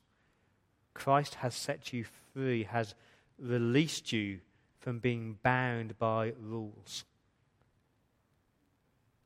Christ 0.92 1.36
has 1.36 1.54
set 1.54 1.90
you 1.90 2.04
free, 2.34 2.64
has 2.64 2.94
released 3.38 4.12
you 4.12 4.40
from 4.78 4.98
being 4.98 5.38
bound 5.42 5.98
by 5.98 6.34
rules. 6.38 7.06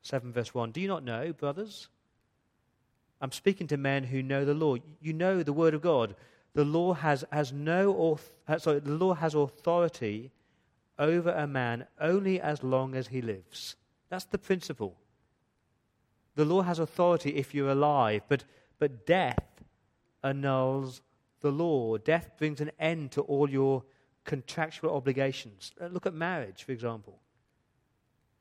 7 0.01 0.31
verse 0.31 0.53
1 0.53 0.71
Do 0.71 0.79
you 0.79 0.87
not 0.87 1.03
know, 1.03 1.33
brothers? 1.33 1.89
I'm 3.19 3.33
speaking 3.33 3.67
to 3.67 3.75
men 3.75 4.05
who 4.05 4.23
know 4.23 4.45
the 4.45 4.53
law. 4.53 4.77
You 5.01 5.11
know 5.11 5.43
the 5.43 5.51
word 5.51 5.73
of 5.73 5.81
God. 5.81 6.15
The 6.53 6.63
law 6.63 6.93
has, 6.93 7.25
has 7.33 7.51
no 7.51 8.17
uh, 8.47 8.59
sorry, 8.59 8.79
the 8.79 8.91
law 8.91 9.13
has 9.13 9.35
authority 9.35 10.31
over 10.97 11.31
a 11.31 11.47
man 11.47 11.85
only 11.99 12.39
as 12.39 12.63
long 12.63 12.95
as 12.95 13.09
he 13.09 13.21
lives. 13.21 13.75
That's 14.07 14.23
the 14.23 14.37
principle. 14.37 14.95
The 16.39 16.45
law 16.45 16.61
has 16.61 16.79
authority 16.79 17.31
if 17.35 17.53
you're 17.53 17.71
alive, 17.71 18.21
but, 18.29 18.45
but 18.79 19.05
death 19.05 19.43
annuls 20.23 21.01
the 21.41 21.51
law. 21.51 21.97
Death 21.97 22.31
brings 22.37 22.61
an 22.61 22.71
end 22.79 23.11
to 23.11 23.21
all 23.23 23.49
your 23.49 23.83
contractual 24.23 24.95
obligations. 24.95 25.73
Uh, 25.81 25.87
look 25.87 26.05
at 26.05 26.13
marriage, 26.13 26.63
for 26.63 26.71
example. 26.71 27.19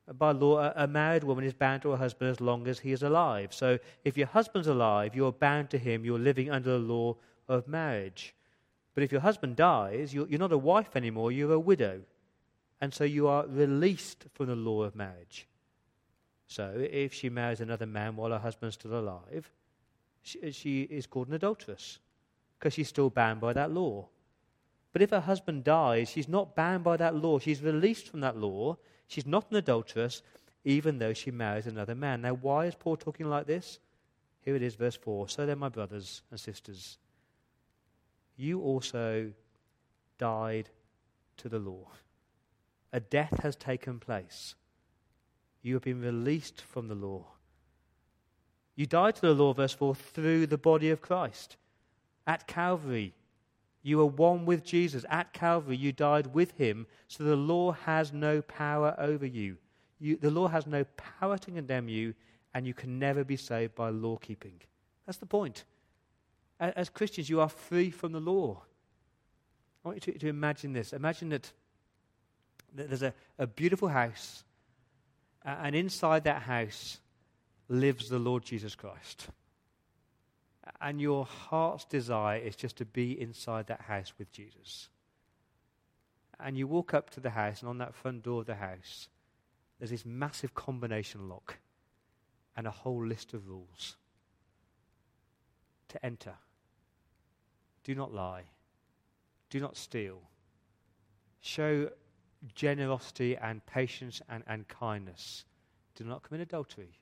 Uh, 0.09 0.13
by 0.13 0.31
law, 0.31 0.73
a 0.77 0.87
married 0.87 1.25
woman 1.25 1.45
is 1.45 1.53
bound 1.53 1.83
to 1.83 1.91
her 1.91 1.97
husband 1.97 2.31
as 2.31 2.41
long 2.41 2.69
as 2.69 2.79
he 2.79 2.93
is 2.93 3.03
alive. 3.03 3.53
So 3.53 3.81
if 4.05 4.17
your 4.17 4.29
husband's 4.29 4.69
alive, 4.69 5.17
you're 5.17 5.33
bound 5.33 5.69
to 5.71 5.79
him. 5.79 6.05
You're 6.05 6.21
living 6.21 6.53
under 6.53 6.71
the 6.71 6.79
law 6.79 7.17
of 7.49 7.67
marriage. 7.67 8.33
But 8.95 9.03
if 9.03 9.11
your 9.11 9.23
husband 9.23 9.57
dies, 9.57 10.15
you're, 10.15 10.29
you're 10.29 10.39
not 10.39 10.53
a 10.53 10.59
wife 10.59 10.95
anymore, 10.95 11.33
you're 11.33 11.53
a 11.53 11.59
widow. 11.59 12.03
And 12.81 12.95
so 12.95 13.03
you 13.03 13.27
are 13.27 13.45
released 13.49 14.27
from 14.35 14.47
the 14.47 14.55
law 14.55 14.85
of 14.85 14.95
marriage. 14.95 15.49
So 16.49 16.73
if 16.91 17.13
she 17.13 17.29
marries 17.29 17.61
another 17.61 17.87
man 17.87 18.17
while 18.17 18.31
her 18.31 18.39
husband's 18.39 18.75
still 18.75 18.99
alive, 18.99 19.53
she, 20.23 20.51
she 20.51 20.83
is 20.83 21.07
called 21.07 21.29
an 21.29 21.35
adulteress 21.35 21.99
because 22.59 22.73
she's 22.73 22.89
still 22.89 23.11
bound 23.11 23.41
by 23.41 23.53
that 23.53 23.71
law. 23.71 24.09
But 24.93 25.03
if 25.03 25.11
her 25.11 25.21
husband 25.21 25.65
dies, 25.65 26.09
she's 26.09 26.29
not 26.29 26.57
bound 26.57 26.83
by 26.83 26.97
that 26.97 27.15
law. 27.15 27.39
She's 27.39 27.63
released 27.63 28.09
from 28.09 28.21
that 28.21 28.39
law. 28.39 28.79
She's 29.07 29.27
not 29.27 29.51
an 29.51 29.59
adulteress, 29.59 30.23
even 30.65 30.99
though 30.99 31.13
she 31.13 31.31
marries 31.31 31.67
another 31.67 31.95
man. 31.95 32.23
Now, 32.23 32.35
why 32.35 32.65
is 32.65 32.75
Paul 32.75 32.97
talking 32.97 33.29
like 33.29 33.47
this? 33.47 33.79
Here 34.41 34.57
it 34.57 34.63
is, 34.63 34.75
verse 34.75 34.97
4. 34.97 35.29
So 35.29 35.45
then, 35.45 35.59
my 35.59 35.69
brothers 35.69 36.23
and 36.31 36.41
sisters, 36.41 36.97
you 38.37 38.63
also 38.63 39.33
died 40.17 40.71
to 41.37 41.49
the 41.51 41.59
law. 41.59 41.89
A 42.91 43.01
death 43.01 43.41
has 43.43 43.55
taken 43.55 44.01
place. 44.01 44.55
You 45.63 45.75
have 45.75 45.83
been 45.83 46.01
released 46.01 46.61
from 46.61 46.89
the 46.89 46.95
law. 46.95 47.27
You 48.77 48.87
died 48.87 49.17
to 49.17 49.23
the 49.23 49.35
law, 49.35 49.53
verse 49.53 49.73
4, 49.73 49.95
through 49.95 50.47
the 50.47 50.59
body 50.59 50.91
of 50.91 51.01
Christ 51.01 51.57
at 52.27 52.47
Calvary. 52.47 53.15
You 53.83 54.01
are 54.01 54.07
one 54.07 54.45
with 54.45 54.65
Jesus. 54.65 55.05
At 55.09 55.33
Calvary, 55.33 55.77
you 55.77 55.93
died 55.93 56.35
with 56.35 56.53
him, 56.53 56.87
so 57.09 57.25
the 57.25 57.37
law 57.37 57.73
has 57.73 58.13
no 58.13 58.43
power 58.43 58.95
over 58.99 59.27
you. 59.27 59.57
you. 59.99 60.17
The 60.17 60.31
law 60.31 60.47
has 60.47 60.67
no 60.67 60.85
power 60.97 61.39
to 61.39 61.51
condemn 61.51 61.89
you, 61.89 62.15
and 62.55 62.67
you 62.67 62.75
can 62.75 62.99
never 62.99 63.25
be 63.25 63.37
saved 63.37 63.75
by 63.75 63.89
law 63.89 64.17
keeping. 64.17 64.61
That's 65.07 65.19
the 65.19 65.27
point. 65.27 65.65
As 66.61 66.89
Christians, 66.89 67.31
you 67.31 67.41
are 67.41 67.49
free 67.49 67.91
from 67.91 68.13
the 68.13 68.21
law. 68.21 68.63
I 69.85 69.89
want 69.89 70.07
you 70.07 70.13
to, 70.13 70.19
to 70.19 70.29
imagine 70.29 70.73
this. 70.73 70.93
Imagine 70.93 71.31
that, 71.31 71.53
there's 72.75 73.03
a, 73.03 73.15
a 73.39 73.47
beautiful 73.47 73.89
house, 73.89 74.45
and 75.63 75.75
inside 75.75 76.25
that 76.25 76.43
house 76.43 76.99
lives 77.69 78.09
the 78.09 78.19
Lord 78.19 78.45
Jesus 78.45 78.75
Christ 78.75 79.29
and 80.81 81.01
your 81.01 81.25
heart's 81.25 81.85
desire 81.85 82.39
is 82.39 82.57
just 82.57 82.77
to 82.77 82.85
be 82.85 83.21
inside 83.21 83.67
that 83.67 83.83
house 83.83 84.13
with 84.19 84.31
Jesus. 84.33 84.89
And 86.41 86.57
you 86.57 86.67
walk 86.67 86.95
up 86.95 87.11
to 87.11 87.21
the 87.21 87.31
house, 87.31 87.61
and 87.61 87.69
on 87.69 87.79
that 87.79 87.95
front 87.95 88.23
door 88.23 88.41
of 88.41 88.47
the 88.47 88.55
house, 88.55 89.09
there's 89.79 89.91
this 89.91 90.07
massive 90.07 90.55
combination 90.55 91.29
lock 91.29 91.59
and 92.57 92.67
a 92.67 92.71
whole 92.71 93.05
list 93.05 93.35
of 93.35 93.49
rules 93.49 93.97
to 95.89 96.05
enter. 96.05 96.35
Do 97.85 97.95
not 97.95 98.13
lie. 98.13 98.45
Do 99.51 99.61
not 99.61 99.77
steal. 99.77 100.21
Show 101.41 101.91
generosity 102.55 103.37
and 103.37 103.65
patience 103.67 104.23
and, 104.29 104.45
and 104.47 104.67
kindness. 104.69 105.45
Do 105.97 106.05
not 106.05 106.23
commit 106.23 106.41
adultery. 106.41 106.99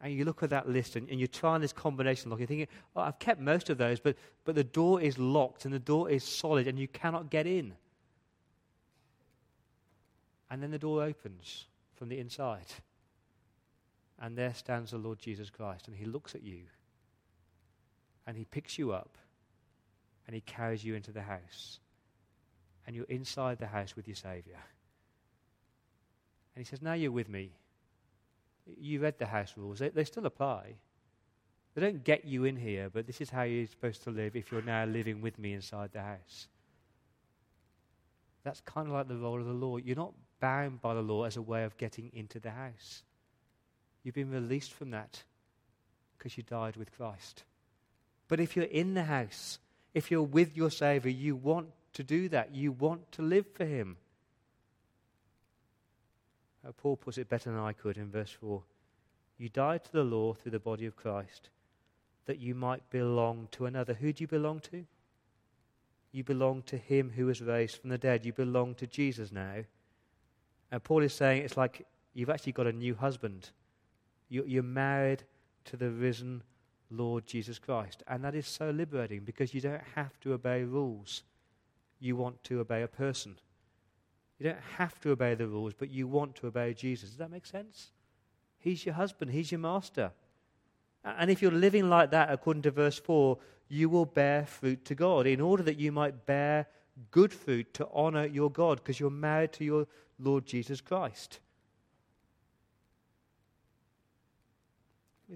And 0.00 0.12
you 0.12 0.24
look 0.24 0.42
at 0.42 0.50
that 0.50 0.68
list 0.68 0.96
and, 0.96 1.08
and 1.08 1.18
you're 1.18 1.26
trying 1.26 1.60
this 1.60 1.72
combination 1.72 2.30
lock. 2.30 2.38
You're 2.38 2.46
thinking, 2.46 2.68
oh, 2.94 3.00
I've 3.00 3.18
kept 3.18 3.40
most 3.40 3.68
of 3.68 3.78
those, 3.78 3.98
but, 3.98 4.16
but 4.44 4.54
the 4.54 4.64
door 4.64 5.00
is 5.00 5.18
locked 5.18 5.64
and 5.64 5.74
the 5.74 5.78
door 5.78 6.08
is 6.08 6.22
solid 6.22 6.68
and 6.68 6.78
you 6.78 6.88
cannot 6.88 7.30
get 7.30 7.46
in. 7.46 7.74
And 10.50 10.62
then 10.62 10.70
the 10.70 10.78
door 10.78 11.02
opens 11.02 11.66
from 11.96 12.08
the 12.08 12.18
inside. 12.18 12.66
And 14.20 14.36
there 14.36 14.54
stands 14.54 14.92
the 14.92 14.98
Lord 14.98 15.18
Jesus 15.18 15.50
Christ. 15.50 15.88
And 15.88 15.96
he 15.96 16.04
looks 16.04 16.34
at 16.34 16.42
you. 16.42 16.62
And 18.26 18.36
he 18.36 18.44
picks 18.44 18.78
you 18.78 18.92
up. 18.92 19.16
And 20.26 20.34
he 20.34 20.40
carries 20.40 20.84
you 20.84 20.94
into 20.94 21.12
the 21.12 21.22
house. 21.22 21.80
And 22.88 22.96
you're 22.96 23.04
inside 23.04 23.58
the 23.58 23.66
house 23.66 23.94
with 23.94 24.08
your 24.08 24.16
Savior. 24.16 24.58
And 26.56 26.64
he 26.64 26.68
says, 26.68 26.80
Now 26.80 26.94
you're 26.94 27.12
with 27.12 27.28
me. 27.28 27.50
You 28.80 29.00
read 29.00 29.18
the 29.18 29.26
house 29.26 29.52
rules, 29.58 29.78
they, 29.78 29.90
they 29.90 30.04
still 30.04 30.24
apply. 30.24 30.76
They 31.74 31.82
don't 31.82 32.02
get 32.02 32.24
you 32.24 32.44
in 32.44 32.56
here, 32.56 32.88
but 32.90 33.06
this 33.06 33.20
is 33.20 33.28
how 33.28 33.42
you're 33.42 33.66
supposed 33.66 34.02
to 34.04 34.10
live 34.10 34.34
if 34.34 34.50
you're 34.50 34.62
now 34.62 34.86
living 34.86 35.20
with 35.20 35.38
me 35.38 35.52
inside 35.52 35.90
the 35.92 36.00
house. 36.00 36.48
That's 38.42 38.62
kind 38.62 38.88
of 38.88 38.94
like 38.94 39.06
the 39.06 39.18
role 39.18 39.38
of 39.38 39.46
the 39.46 39.52
law. 39.52 39.76
You're 39.76 39.94
not 39.94 40.14
bound 40.40 40.80
by 40.80 40.94
the 40.94 41.02
law 41.02 41.24
as 41.24 41.36
a 41.36 41.42
way 41.42 41.64
of 41.64 41.76
getting 41.76 42.10
into 42.14 42.40
the 42.40 42.50
house. 42.52 43.02
You've 44.02 44.14
been 44.14 44.30
released 44.30 44.72
from 44.72 44.92
that 44.92 45.22
because 46.16 46.38
you 46.38 46.42
died 46.42 46.76
with 46.76 46.90
Christ. 46.96 47.44
But 48.28 48.40
if 48.40 48.56
you're 48.56 48.64
in 48.64 48.94
the 48.94 49.04
house, 49.04 49.58
if 49.92 50.10
you're 50.10 50.22
with 50.22 50.56
your 50.56 50.70
Savior, 50.70 51.10
you 51.10 51.36
want 51.36 51.68
to 51.94 52.02
do 52.02 52.28
that. 52.28 52.54
You 52.54 52.72
want 52.72 53.10
to 53.12 53.22
live 53.22 53.46
for 53.54 53.64
Him. 53.64 53.96
Uh, 56.66 56.72
Paul 56.72 56.96
puts 56.96 57.18
it 57.18 57.28
better 57.28 57.50
than 57.50 57.60
I 57.60 57.72
could 57.72 57.96
in 57.96 58.10
verse 58.10 58.30
4. 58.30 58.62
You 59.38 59.48
died 59.48 59.84
to 59.84 59.92
the 59.92 60.04
law 60.04 60.34
through 60.34 60.52
the 60.52 60.58
body 60.58 60.86
of 60.86 60.96
Christ 60.96 61.50
that 62.26 62.38
you 62.38 62.54
might 62.54 62.88
belong 62.90 63.48
to 63.52 63.66
another. 63.66 63.94
Who 63.94 64.12
do 64.12 64.22
you 64.22 64.28
belong 64.28 64.60
to? 64.70 64.84
You 66.12 66.24
belong 66.24 66.62
to 66.62 66.76
Him 66.76 67.10
who 67.14 67.26
was 67.26 67.40
raised 67.40 67.76
from 67.80 67.90
the 67.90 67.98
dead. 67.98 68.26
You 68.26 68.32
belong 68.32 68.74
to 68.76 68.86
Jesus 68.86 69.32
now. 69.32 69.64
And 70.70 70.84
Paul 70.84 71.02
is 71.02 71.14
saying 71.14 71.42
it's 71.42 71.56
like 71.56 71.86
you've 72.12 72.30
actually 72.30 72.52
got 72.52 72.66
a 72.66 72.72
new 72.72 72.94
husband. 72.94 73.50
You're 74.28 74.62
married 74.62 75.24
to 75.66 75.76
the 75.78 75.90
risen 75.90 76.42
Lord 76.90 77.26
Jesus 77.26 77.58
Christ. 77.58 78.02
And 78.06 78.22
that 78.24 78.34
is 78.34 78.46
so 78.46 78.70
liberating 78.70 79.20
because 79.20 79.54
you 79.54 79.60
don't 79.60 79.82
have 79.94 80.18
to 80.20 80.34
obey 80.34 80.64
rules. 80.64 81.22
You 82.00 82.16
want 82.16 82.42
to 82.44 82.60
obey 82.60 82.82
a 82.82 82.88
person. 82.88 83.36
You 84.38 84.44
don't 84.46 84.62
have 84.76 85.00
to 85.00 85.10
obey 85.10 85.34
the 85.34 85.48
rules, 85.48 85.74
but 85.74 85.90
you 85.90 86.06
want 86.06 86.36
to 86.36 86.46
obey 86.46 86.74
Jesus. 86.74 87.10
Does 87.10 87.18
that 87.18 87.30
make 87.30 87.46
sense? 87.46 87.88
He's 88.58 88.86
your 88.86 88.94
husband, 88.94 89.30
He's 89.30 89.50
your 89.50 89.60
master. 89.60 90.12
And 91.04 91.30
if 91.30 91.40
you're 91.40 91.50
living 91.50 91.88
like 91.88 92.10
that, 92.10 92.30
according 92.30 92.62
to 92.62 92.70
verse 92.70 92.98
4, 92.98 93.38
you 93.68 93.88
will 93.88 94.04
bear 94.04 94.46
fruit 94.46 94.84
to 94.86 94.94
God 94.94 95.26
in 95.26 95.40
order 95.40 95.62
that 95.64 95.78
you 95.78 95.92
might 95.92 96.26
bear 96.26 96.66
good 97.10 97.32
fruit 97.32 97.72
to 97.74 97.88
honor 97.92 98.26
your 98.26 98.50
God 98.50 98.78
because 98.78 98.98
you're 98.98 99.10
married 99.10 99.52
to 99.54 99.64
your 99.64 99.86
Lord 100.18 100.46
Jesus 100.46 100.80
Christ. 100.80 101.40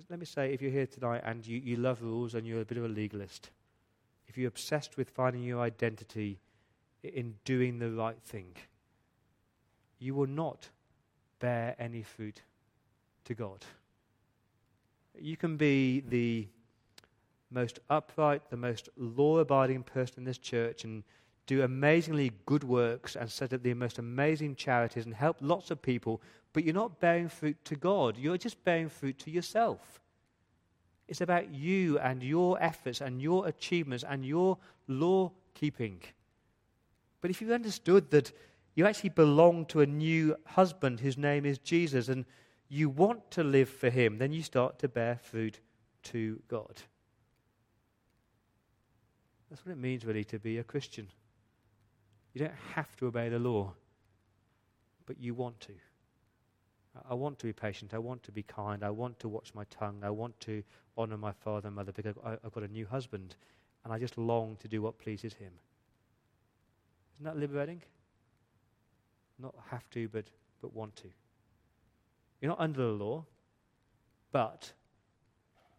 Let 0.09 0.19
me 0.19 0.27
say, 0.27 0.53
if 0.53 0.63
you're 0.63 0.71
here 0.71 0.87
tonight 0.87 1.23
and 1.25 1.47
you, 1.47 1.59
you 1.59 1.77
love 1.77 2.03
rules 2.03 2.35
and 2.35 2.47
you're 2.47 2.63
a 2.63 2.65
bit 2.65 2.79
of 2.79 2.85
a 2.85 2.89
legalist, 2.89 3.51
if 4.27 4.39
you're 4.39 4.49
obsessed 4.49 4.97
with 4.97 5.11
finding 5.11 5.43
your 5.43 5.61
identity 5.61 6.41
in 7.03 7.35
doing 7.45 7.79
the 7.79 7.91
right 7.91 8.21
thing, 8.23 8.55
you 9.99 10.15
will 10.15 10.27
not 10.27 10.69
bear 11.39 11.75
any 11.79 12.03
fruit 12.03 12.43
to 13.25 13.35
God. 13.35 13.65
You 15.19 15.37
can 15.37 15.57
be 15.57 16.01
the 16.01 16.49
most 17.51 17.81
upright, 17.91 18.49
the 18.51 18.57
most 18.57 18.89
law 18.97 19.39
abiding 19.39 19.83
person 19.83 20.21
in 20.21 20.25
this 20.25 20.39
church 20.39 20.85
and 20.85 21.03
do 21.47 21.63
amazingly 21.63 22.33
good 22.47 22.65
works 22.65 23.17
and 23.17 23.31
set 23.31 23.53
up 23.53 23.63
the 23.63 23.75
most 23.75 23.99
amazing 23.99 24.55
charities 24.55 25.05
and 25.05 25.15
help 25.15 25.37
lots 25.41 25.71
of 25.71 25.83
people, 25.83 26.23
but 26.53 26.65
you're 26.65 26.75
not 26.75 27.01
bearing 27.01 27.29
fruit 27.29 27.63
to 27.65 27.77
God. 27.77 28.17
You're 28.17 28.39
just 28.39 28.63
bearing 28.65 28.89
fruit 28.89 29.19
to 29.21 29.31
yourself. 29.31 30.01
It's 31.09 31.21
about 31.21 31.53
you 31.53 31.99
and 31.99 32.23
your 32.23 32.63
efforts 32.63 33.01
and 33.01 33.21
your 33.21 33.47
achievements 33.47 34.05
and 34.09 34.25
your 34.25 34.57
law 34.87 35.33
keeping. 35.55 36.01
But 37.23 37.31
if 37.31 37.41
you 37.41 37.55
understood 37.55 38.11
that 38.11 38.33
you 38.75 38.85
actually 38.85 39.11
belong 39.11 39.65
to 39.67 39.81
a 39.81 39.87
new 39.87 40.37
husband 40.45 41.01
whose 41.01 41.17
name 41.17 41.47
is 41.47 41.59
Jesus 41.59 42.09
and 42.09 42.27
you 42.69 42.91
want 42.91 43.31
to 43.31 43.45
live 43.45 43.69
for 43.69 43.89
him, 43.89 44.19
then 44.19 44.33
you 44.33 44.43
start 44.43 44.79
to 44.81 44.89
bear 44.89 45.19
fruit 45.23 45.61
to 46.05 46.43
God. 46.49 46.83
That's 49.49 49.65
what 49.65 49.73
it 49.73 49.79
means, 49.79 50.05
really, 50.05 50.25
to 50.25 50.39
be 50.39 50.59
a 50.59 50.65
Christian. 50.65 51.09
You 52.33 52.41
don't 52.41 52.55
have 52.75 52.97
to 52.97 53.07
obey 53.07 53.29
the 53.29 53.39
law, 53.39 53.75
but 55.07 55.21
you 55.21 55.35
want 55.35 55.61
to. 55.61 55.75
I 57.09 57.15
want 57.15 57.39
to 57.39 57.47
be 57.47 57.53
patient. 57.53 57.95
I 57.95 57.99
want 57.99 58.23
to 58.25 58.33
be 58.33 58.43
kind. 58.43 58.83
I 58.83 58.91
want 58.91 59.19
to 59.21 59.29
watch 59.29 59.55
my 59.55 59.65
tongue. 59.65 60.01
I 60.03 60.11
want 60.11 60.39
to 60.41 60.63
honor 60.97 61.17
my 61.17 61.33
father 61.33 61.69
and 61.69 61.77
mother 61.77 61.93
because 61.93 62.17
I've 62.25 62.53
got 62.53 62.65
a 62.65 62.69
new 62.69 62.87
husband 62.87 63.37
and 63.85 63.93
I 63.93 63.99
just 63.99 64.19
long 64.19 64.57
to 64.57 64.69
do 64.69 64.83
what 64.83 64.99
pleases 64.99 65.35
him. 65.35 65.53
Isn't 67.23 67.35
that 67.35 67.41
liberating? 67.41 67.81
Not 69.39 69.55
have 69.71 69.89
to, 69.91 70.09
but, 70.09 70.25
but 70.61 70.75
want 70.75 70.97
to. 70.97 71.09
You're 72.41 72.49
not 72.49 72.59
under 72.59 72.81
the 72.81 72.89
law, 72.89 73.25
but, 74.33 74.73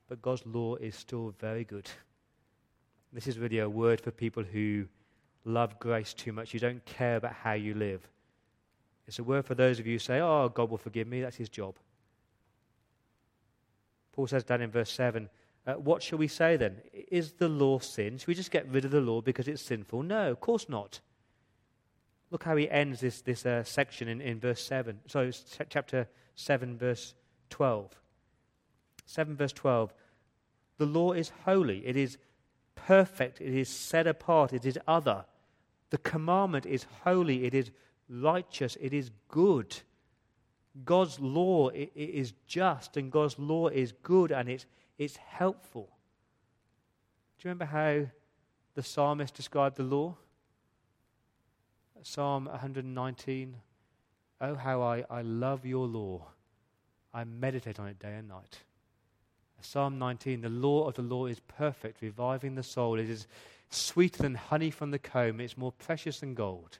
but 0.08 0.22
God's 0.22 0.46
law 0.46 0.76
is 0.76 0.96
still 0.96 1.36
very 1.42 1.66
good. 1.66 1.90
This 3.12 3.28
is 3.28 3.38
really 3.38 3.60
a 3.60 3.68
word 3.68 4.00
for 4.00 4.10
people 4.10 4.42
who 4.42 4.86
love 5.44 5.78
grace 5.80 6.14
too 6.14 6.32
much. 6.32 6.54
You 6.54 6.62
don't 6.62 6.86
care 6.86 7.18
about 7.18 7.34
how 7.34 7.52
you 7.52 7.74
live. 7.74 8.08
It's 9.06 9.20
a 9.20 9.24
word 9.26 9.44
for 9.44 9.54
those 9.54 9.82
of 9.82 9.86
you 9.86 9.96
who 9.96 10.00
say, 10.00 10.22
Oh, 10.22 10.48
God 10.48 10.70
will 10.70 10.78
forgive 10.78 11.10
me. 11.10 11.20
That's 11.20 11.36
his 11.36 11.50
job. 11.50 11.76
Paul 14.14 14.28
says 14.28 14.46
down 14.46 14.62
in 14.62 14.72
verse 14.72 14.94
7 14.94 15.28
uh, 15.68 15.74
What 15.74 16.02
shall 16.02 16.20
we 16.20 16.30
say 16.30 16.56
then? 16.56 16.78
Is 16.94 17.34
the 17.34 17.50
law 17.50 17.80
sin? 17.80 18.18
Should 18.18 18.30
we 18.30 18.34
just 18.34 18.50
get 18.50 18.66
rid 18.70 18.86
of 18.86 18.92
the 18.92 19.02
law 19.02 19.20
because 19.20 19.50
it's 19.50 19.62
sinful? 19.62 20.04
No, 20.04 20.32
of 20.32 20.40
course 20.40 20.70
not. 20.70 21.02
Look 22.34 22.46
how 22.46 22.56
he 22.56 22.68
ends 22.68 23.00
this, 23.00 23.22
this 23.22 23.46
uh, 23.46 23.64
section 23.64 24.08
in, 24.08 24.20
in 24.20 24.40
verse 24.40 24.60
7. 24.60 25.00
So, 25.06 25.30
chapter 25.70 26.08
7, 26.34 26.80
verse 26.80 27.14
12. 27.52 27.92
7, 29.06 29.36
verse 29.36 29.54
12. 29.54 29.94
The 30.80 30.88
law 30.88 31.12
is 31.12 31.32
holy, 31.46 31.86
it 31.86 31.96
is 31.96 32.18
perfect, 32.74 33.40
it 33.40 33.54
is 33.54 33.70
set 33.70 34.08
apart, 34.08 34.52
it 34.52 34.66
is 34.66 34.80
other. 34.88 35.26
The 35.92 36.00
commandment 36.00 36.66
is 36.66 36.88
holy, 37.04 37.46
it 37.46 37.54
is 37.54 37.70
righteous, 38.10 38.80
it 38.82 38.96
is 38.96 39.12
good. 39.28 39.78
God's 40.84 41.20
law 41.20 41.70
is 41.70 42.34
just, 42.48 42.98
and 42.98 43.12
God's 43.12 43.38
law 43.38 43.68
is 43.68 43.92
good, 44.02 44.32
and 44.32 44.50
it's, 44.50 44.66
it's 44.98 45.18
helpful. 45.18 45.88
Do 47.38 47.48
you 47.48 47.54
remember 47.54 47.66
how 47.66 48.08
the 48.74 48.82
psalmist 48.82 49.36
described 49.36 49.78
the 49.78 49.84
law? 49.84 50.16
Psalm 52.04 52.46
119 52.46 53.56
Oh, 54.42 54.56
how 54.56 54.82
I, 54.82 55.06
I 55.10 55.22
love 55.22 55.66
your 55.66 55.88
law. 55.88 56.28
I 57.14 57.24
meditate 57.24 57.80
on 57.80 57.88
it 57.88 57.98
day 57.98 58.16
and 58.16 58.28
night. 58.28 58.60
Psalm 59.62 59.98
19 59.98 60.42
The 60.42 60.50
law 60.50 60.88
of 60.88 60.96
the 60.96 61.02
law 61.02 61.28
is 61.28 61.40
perfect, 61.40 62.02
reviving 62.02 62.56
the 62.56 62.64
soul. 62.64 63.00
It 63.00 63.10
is 63.10 63.28
sweeter 63.70 64.24
than 64.24 64.36
honey 64.36 64.70
from 64.70 64.92
the 64.92 65.00
comb, 65.00 65.40
it's 65.40 65.58
more 65.58 65.72
precious 65.72 66.20
than 66.20 66.34
gold. 66.34 66.80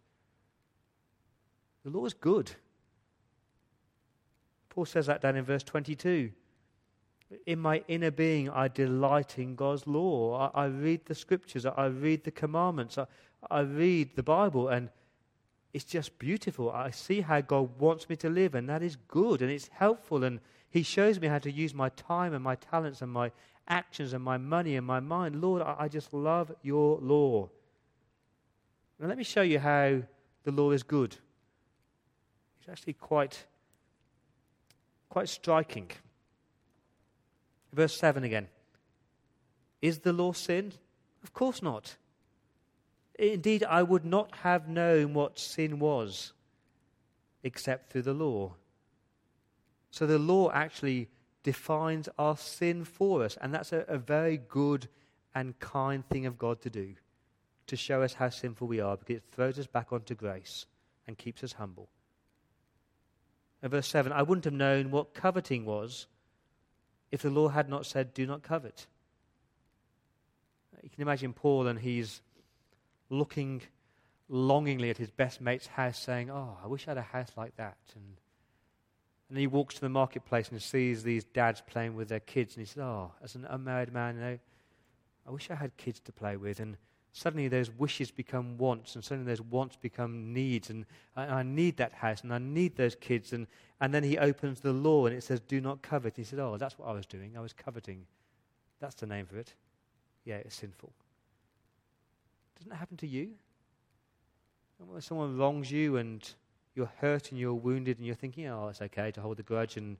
The 1.84 1.90
law 1.90 2.06
is 2.06 2.14
good. 2.14 2.52
Paul 4.70 4.86
says 4.86 5.06
that 5.06 5.22
down 5.22 5.36
in 5.36 5.46
verse 5.46 5.64
22. 5.64 6.32
In 7.46 7.60
my 7.60 7.84
inner 7.88 8.12
being, 8.12 8.50
I 8.50 8.68
delight 8.68 9.40
in 9.40 9.56
God's 9.56 9.88
law. 9.88 10.52
I, 10.54 10.64
I 10.64 10.66
read 10.66 11.06
the 11.06 11.16
scriptures, 11.16 11.66
I 11.66 11.86
read 11.86 12.24
the 12.24 12.32
commandments, 12.32 12.98
I, 12.98 13.06
I 13.50 13.62
read 13.62 14.16
the 14.16 14.24
Bible, 14.24 14.68
and 14.68 14.90
it's 15.74 15.86
just 15.86 16.20
beautiful. 16.20 16.72
I 16.72 16.92
see 16.92 17.22
how 17.22 17.42
God 17.42 17.80
wants 17.80 18.08
me 18.08 18.16
to 18.18 18.30
live, 18.30 18.54
and 18.54 18.70
that 18.70 18.84
is 18.84 18.96
good, 19.08 19.42
and 19.42 19.50
it's 19.50 19.70
helpful, 19.70 20.24
and 20.24 20.40
He 20.70 20.84
shows 20.84 21.20
me 21.20 21.28
how 21.28 21.40
to 21.40 21.52
use 21.52 21.74
my 21.74 21.90
time 21.90 22.34
and 22.34 22.44
my 22.44 22.56
talents 22.56 23.02
and 23.02 23.12
my 23.12 23.32
actions 23.68 24.14
and 24.14 24.24
my 24.24 24.38
money 24.38 24.76
and 24.76 24.86
my 24.86 25.00
mind. 25.00 25.42
Lord, 25.42 25.64
I, 25.64 25.88
just 25.88 26.14
love 26.14 26.52
your 26.62 27.00
law. 27.00 27.50
Now, 29.00 29.08
let 29.08 29.18
me 29.18 29.24
show 29.24 29.42
you 29.42 29.58
how 29.58 30.04
the 30.44 30.52
law 30.52 30.72
is 30.72 30.84
good. 30.84 31.16
It's 32.60 32.70
actually 32.70 32.94
quite, 32.94 33.46
quite 35.10 35.28
striking. 35.28 35.90
Verse 37.72 37.98
7 37.98 38.24
again. 38.24 38.48
Is 39.82 40.00
the 40.00 40.14
law 40.14 40.34
sin? 40.34 40.72
Of 41.24 41.34
course 41.34 41.62
not. 41.64 41.98
Indeed, 43.20 43.64
I 43.64 43.84
would 43.84 44.06
not 44.06 44.36
have 44.38 44.68
known 44.68 45.14
what 45.14 45.38
sin 45.40 45.80
was 45.80 46.34
except 47.44 47.92
through 47.92 48.02
the 48.04 48.14
law. 48.14 48.56
So 49.92 50.08
the 50.08 50.18
law 50.18 50.50
actually 50.52 51.10
defines 51.44 52.10
our 52.18 52.38
sin 52.38 52.86
for 52.86 53.24
us, 53.24 53.38
and 53.40 53.54
that's 53.54 53.74
a, 53.74 53.86
a 53.88 53.98
very 53.98 54.38
good 54.38 54.88
and 55.36 55.60
kind 55.60 56.08
thing 56.10 56.26
of 56.26 56.38
God 56.38 56.62
to 56.62 56.70
do 56.70 56.96
to 57.68 57.76
show 57.76 58.02
us 58.02 58.14
how 58.14 58.30
sinful 58.30 58.68
we 58.68 58.80
are 58.80 58.98
because 58.98 59.18
it 59.18 59.24
throws 59.32 59.58
us 59.60 59.68
back 59.68 59.94
onto 59.94 60.16
grace 60.16 60.66
and 61.08 61.18
keeps 61.18 61.44
us 61.44 61.54
humble. 61.54 61.90
And 63.62 63.72
verse 63.72 63.88
7, 63.88 64.12
I 64.12 64.24
wouldn't 64.24 64.46
have 64.46 64.54
known 64.54 64.92
what 64.92 65.14
coveting 65.14 65.66
was 65.66 66.08
if 67.12 67.22
the 67.22 67.30
law 67.30 67.50
had 67.50 67.70
not 67.70 67.86
said, 67.86 68.14
Do 68.14 68.26
not 68.26 68.44
covet. 68.44 68.88
You 70.82 70.90
can 70.90 71.02
imagine 71.02 71.32
Paul, 71.32 71.68
and 71.68 71.80
he's 71.80 72.22
looking 73.14 73.62
longingly 74.30 74.90
at 74.90 74.98
his 74.98 75.12
best 75.12 75.42
mate's 75.42 75.68
house, 75.68 76.00
saying, 76.00 76.30
Oh, 76.30 76.58
I 76.64 76.68
wish 76.68 76.88
I 76.88 76.92
had 76.92 76.98
a 76.98 77.02
house 77.02 77.32
like 77.38 77.56
that. 77.58 77.78
And, 77.96 78.18
and 79.30 79.38
he 79.38 79.48
walks 79.48 79.76
to 79.76 79.82
the 79.82 79.90
marketplace 79.90 80.50
and 80.50 80.62
sees 80.62 81.04
these 81.04 81.24
dads 81.24 81.62
playing 81.66 81.96
with 81.96 82.10
their 82.10 82.20
kids, 82.20 82.56
and 82.56 82.66
he 82.66 82.66
says, 82.66 82.84
Oh, 82.84 83.12
as 83.24 83.36
an 83.36 83.46
unmarried 83.46 83.94
man, 83.94 84.16
you 84.16 84.22
know, 84.22 84.40
I 85.28 85.32
wish 85.32 85.50
I 85.50 85.56
had 85.56 85.78
kids 85.78 86.00
to 86.02 86.12
play 86.12 86.36
with. 86.36 86.60
And 86.60 86.78
suddenly 87.14 87.48
those 87.48 87.72
wishes 87.72 88.12
become 88.12 88.58
wants, 88.58 88.96
and 88.96 89.04
suddenly 89.04 89.32
those 89.32 89.42
wants 89.42 89.76
become 89.76 90.34
needs, 90.34 90.70
and 90.70 90.86
I, 91.16 91.26
I, 91.26 91.44
need 91.44 91.78
that 91.78 91.94
house, 91.94 92.22
and 92.22 92.34
I 92.34 92.40
need 92.40 92.76
those 92.76 92.96
kids, 92.96 93.34
and, 93.34 93.48
and 93.80 93.94
then 93.94 94.04
he 94.04 94.18
opens 94.18 94.60
the 94.60 94.74
law, 94.74 95.06
and 95.06 95.16
it 95.16 95.24
says, 95.24 95.40
do 95.40 95.62
not 95.62 95.82
covet. 95.82 96.18
He 96.18 96.24
said, 96.24 96.40
oh, 96.40 96.58
that's 96.58 96.78
what 96.78 96.90
I 96.90 96.94
was 96.94 97.06
doing. 97.06 97.38
I 97.38 97.42
was 97.42 97.54
coveting. 97.54 98.06
That's 98.80 98.96
the 98.96 99.06
name 99.06 99.28
for 99.28 99.38
it. 99.38 99.54
Yeah, 100.26 100.38
it's 100.38 100.56
sinful. 100.56 100.92
Doesn't 102.64 102.76
it 102.76 102.80
happen 102.80 102.98
to 102.98 103.08
you? 103.08 103.30
When 104.80 105.02
someone 105.02 105.38
wrongs 105.38 105.72
you, 105.72 105.98
and 105.98 106.28
you're 106.76 106.92
hurt, 106.98 107.32
and 107.32 107.40
you're 107.40 107.54
wounded, 107.54 107.98
and 107.98 108.06
you're 108.06 108.16
thinking, 108.16 108.48
oh, 108.48 108.68
it's 108.68 108.82
okay 108.82 109.12
to 109.12 109.22
hold 109.22 109.40
a 109.40 109.44
grudge, 109.44 109.78
and 109.78 109.98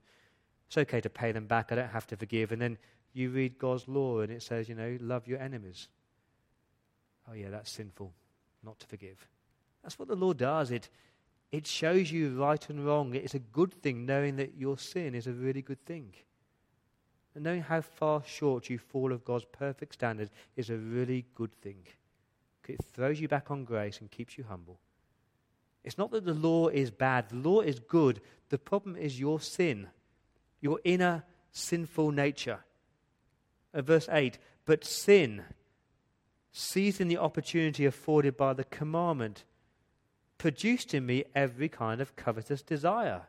it's 0.66 0.76
okay 0.76 1.00
to 1.00 1.08
pay 1.08 1.32
them 1.32 1.46
back, 1.46 1.72
I 1.72 1.76
don't 1.76 1.88
have 1.88 2.06
to 2.08 2.16
forgive, 2.16 2.52
and 2.52 2.60
then 2.60 2.76
you 3.12 3.30
read 3.30 3.58
God's 3.58 3.88
law, 3.88 4.20
and 4.20 4.32
it 4.32 4.42
says, 4.42 4.68
you 4.68 4.74
know, 4.74 4.98
love 5.00 5.26
your 5.26 5.40
enemies 5.40 5.88
oh, 7.28 7.34
yeah, 7.34 7.50
that's 7.50 7.70
sinful, 7.70 8.12
not 8.62 8.78
to 8.80 8.86
forgive. 8.86 9.26
That's 9.82 9.98
what 9.98 10.08
the 10.08 10.16
law 10.16 10.32
does. 10.32 10.70
It, 10.70 10.88
it 11.52 11.66
shows 11.66 12.10
you 12.10 12.40
right 12.40 12.68
and 12.68 12.84
wrong. 12.84 13.14
It's 13.14 13.34
a 13.34 13.38
good 13.38 13.72
thing 13.72 14.06
knowing 14.06 14.36
that 14.36 14.56
your 14.56 14.78
sin 14.78 15.14
is 15.14 15.26
a 15.26 15.32
really 15.32 15.62
good 15.62 15.84
thing. 15.84 16.14
And 17.34 17.44
knowing 17.44 17.62
how 17.62 17.80
far 17.80 18.22
short 18.24 18.70
you 18.70 18.78
fall 18.78 19.12
of 19.12 19.24
God's 19.24 19.46
perfect 19.46 19.94
standard 19.94 20.30
is 20.56 20.70
a 20.70 20.76
really 20.76 21.26
good 21.34 21.52
thing. 21.60 21.84
It 22.68 22.80
throws 22.92 23.20
you 23.20 23.28
back 23.28 23.50
on 23.50 23.64
grace 23.64 24.00
and 24.00 24.10
keeps 24.10 24.38
you 24.38 24.44
humble. 24.48 24.78
It's 25.84 25.98
not 25.98 26.10
that 26.12 26.24
the 26.24 26.34
law 26.34 26.68
is 26.68 26.90
bad, 26.90 27.28
the 27.28 27.36
law 27.36 27.60
is 27.60 27.78
good. 27.78 28.20
The 28.48 28.58
problem 28.58 28.96
is 28.96 29.20
your 29.20 29.40
sin, 29.40 29.88
your 30.60 30.80
inner 30.84 31.24
sinful 31.52 32.10
nature. 32.10 32.60
Uh, 33.72 33.82
verse 33.82 34.08
8 34.10 34.38
But 34.64 34.84
sin, 34.84 35.42
seizing 36.52 37.08
the 37.08 37.18
opportunity 37.18 37.84
afforded 37.84 38.36
by 38.36 38.54
the 38.54 38.64
commandment, 38.64 39.44
produced 40.38 40.94
in 40.94 41.04
me 41.04 41.24
every 41.34 41.68
kind 41.68 42.00
of 42.00 42.16
covetous 42.16 42.62
desire. 42.62 43.22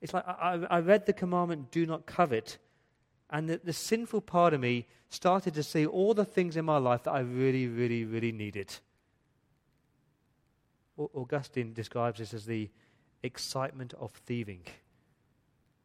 It's 0.00 0.14
like 0.14 0.26
I, 0.26 0.66
I 0.68 0.80
read 0.80 1.06
the 1.06 1.12
commandment, 1.12 1.70
do 1.70 1.86
not 1.86 2.06
covet, 2.06 2.58
and 3.32 3.48
the, 3.48 3.60
the 3.64 3.72
sinful 3.72 4.20
part 4.20 4.52
of 4.52 4.60
me 4.60 4.86
started 5.08 5.54
to 5.54 5.62
see 5.62 5.86
all 5.86 6.12
the 6.12 6.24
things 6.24 6.56
in 6.56 6.66
my 6.66 6.76
life 6.76 7.02
that 7.04 7.12
I 7.12 7.20
really, 7.20 7.66
really, 7.66 8.04
really 8.04 8.30
needed. 8.30 8.72
Augustine 10.98 11.72
describes 11.72 12.18
this 12.18 12.34
as 12.34 12.44
the 12.44 12.68
excitement 13.22 13.94
of 13.98 14.12
thieving. 14.12 14.60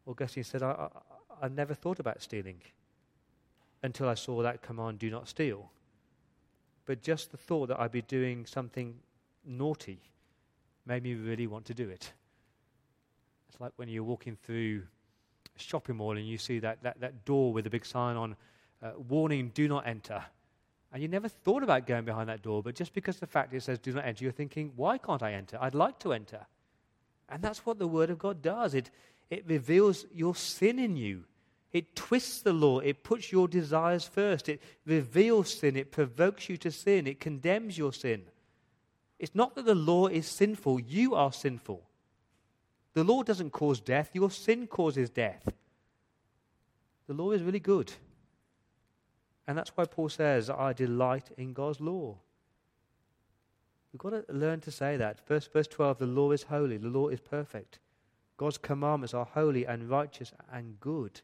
Augustine 0.06 0.44
said, 0.44 0.62
I, 0.62 0.70
I, 0.70 1.46
I 1.46 1.48
never 1.48 1.72
thought 1.72 1.98
about 1.98 2.22
stealing 2.22 2.60
until 3.82 4.08
I 4.08 4.14
saw 4.14 4.42
that 4.42 4.60
command, 4.60 4.98
do 4.98 5.10
not 5.10 5.26
steal. 5.26 5.70
But 6.84 7.02
just 7.02 7.30
the 7.30 7.36
thought 7.38 7.68
that 7.68 7.80
I'd 7.80 7.92
be 7.92 8.02
doing 8.02 8.44
something 8.44 8.94
naughty 9.44 10.00
made 10.84 11.02
me 11.02 11.14
really 11.14 11.46
want 11.46 11.64
to 11.66 11.74
do 11.74 11.88
it. 11.88 12.12
It's 13.48 13.60
like 13.60 13.72
when 13.76 13.88
you're 13.88 14.04
walking 14.04 14.36
through 14.36 14.82
shopping 15.60 15.96
mall 15.96 16.16
and 16.16 16.26
you 16.26 16.38
see 16.38 16.58
that, 16.60 16.82
that, 16.82 17.00
that 17.00 17.24
door 17.24 17.52
with 17.52 17.66
a 17.66 17.70
big 17.70 17.84
sign 17.84 18.16
on, 18.16 18.36
uh, 18.82 18.92
warning, 19.08 19.50
do 19.54 19.68
not 19.68 19.86
enter. 19.86 20.22
And 20.92 21.02
you 21.02 21.08
never 21.08 21.28
thought 21.28 21.62
about 21.62 21.86
going 21.86 22.04
behind 22.04 22.28
that 22.28 22.42
door, 22.42 22.62
but 22.62 22.74
just 22.74 22.94
because 22.94 23.18
the 23.18 23.26
fact 23.26 23.52
it 23.52 23.62
says 23.62 23.78
do 23.78 23.92
not 23.92 24.04
enter, 24.04 24.24
you're 24.24 24.32
thinking, 24.32 24.72
why 24.76 24.98
can't 24.98 25.22
I 25.22 25.32
enter? 25.32 25.58
I'd 25.60 25.74
like 25.74 25.98
to 26.00 26.12
enter. 26.12 26.46
And 27.28 27.42
that's 27.42 27.66
what 27.66 27.78
the 27.78 27.86
Word 27.86 28.10
of 28.10 28.18
God 28.18 28.40
does. 28.40 28.74
It, 28.74 28.90
it 29.28 29.44
reveals 29.46 30.06
your 30.14 30.34
sin 30.34 30.78
in 30.78 30.96
you. 30.96 31.24
It 31.72 31.94
twists 31.94 32.40
the 32.40 32.54
law. 32.54 32.78
It 32.78 33.04
puts 33.04 33.30
your 33.30 33.46
desires 33.46 34.04
first. 34.04 34.48
It 34.48 34.62
reveals 34.86 35.58
sin. 35.58 35.76
It 35.76 35.92
provokes 35.92 36.48
you 36.48 36.56
to 36.58 36.70
sin. 36.70 37.06
It 37.06 37.20
condemns 37.20 37.76
your 37.76 37.92
sin. 37.92 38.22
It's 39.18 39.34
not 39.34 39.54
that 39.56 39.66
the 39.66 39.74
law 39.74 40.06
is 40.06 40.26
sinful, 40.26 40.80
you 40.80 41.14
are 41.14 41.32
sinful. 41.32 41.82
The 42.98 43.04
law 43.04 43.22
doesn't 43.22 43.50
cause 43.50 43.78
death, 43.78 44.10
your 44.12 44.28
sin 44.28 44.66
causes 44.66 45.08
death. 45.08 45.48
The 47.06 47.14
law 47.14 47.30
is 47.30 47.44
really 47.44 47.60
good. 47.60 47.92
And 49.46 49.56
that's 49.56 49.70
why 49.76 49.84
Paul 49.84 50.08
says, 50.08 50.50
I 50.50 50.72
delight 50.72 51.30
in 51.36 51.52
God's 51.52 51.80
law. 51.80 52.16
We've 53.92 54.00
got 54.00 54.10
to 54.10 54.24
learn 54.34 54.60
to 54.62 54.72
say 54.72 54.96
that. 54.96 55.24
Verse, 55.28 55.46
verse 55.46 55.68
12 55.68 55.98
the 55.98 56.06
law 56.06 56.32
is 56.32 56.42
holy, 56.42 56.76
the 56.76 56.88
law 56.88 57.06
is 57.06 57.20
perfect. 57.20 57.78
God's 58.36 58.58
commandments 58.58 59.14
are 59.14 59.26
holy 59.26 59.64
and 59.64 59.88
righteous 59.88 60.32
and 60.52 60.80
good. 60.80 61.20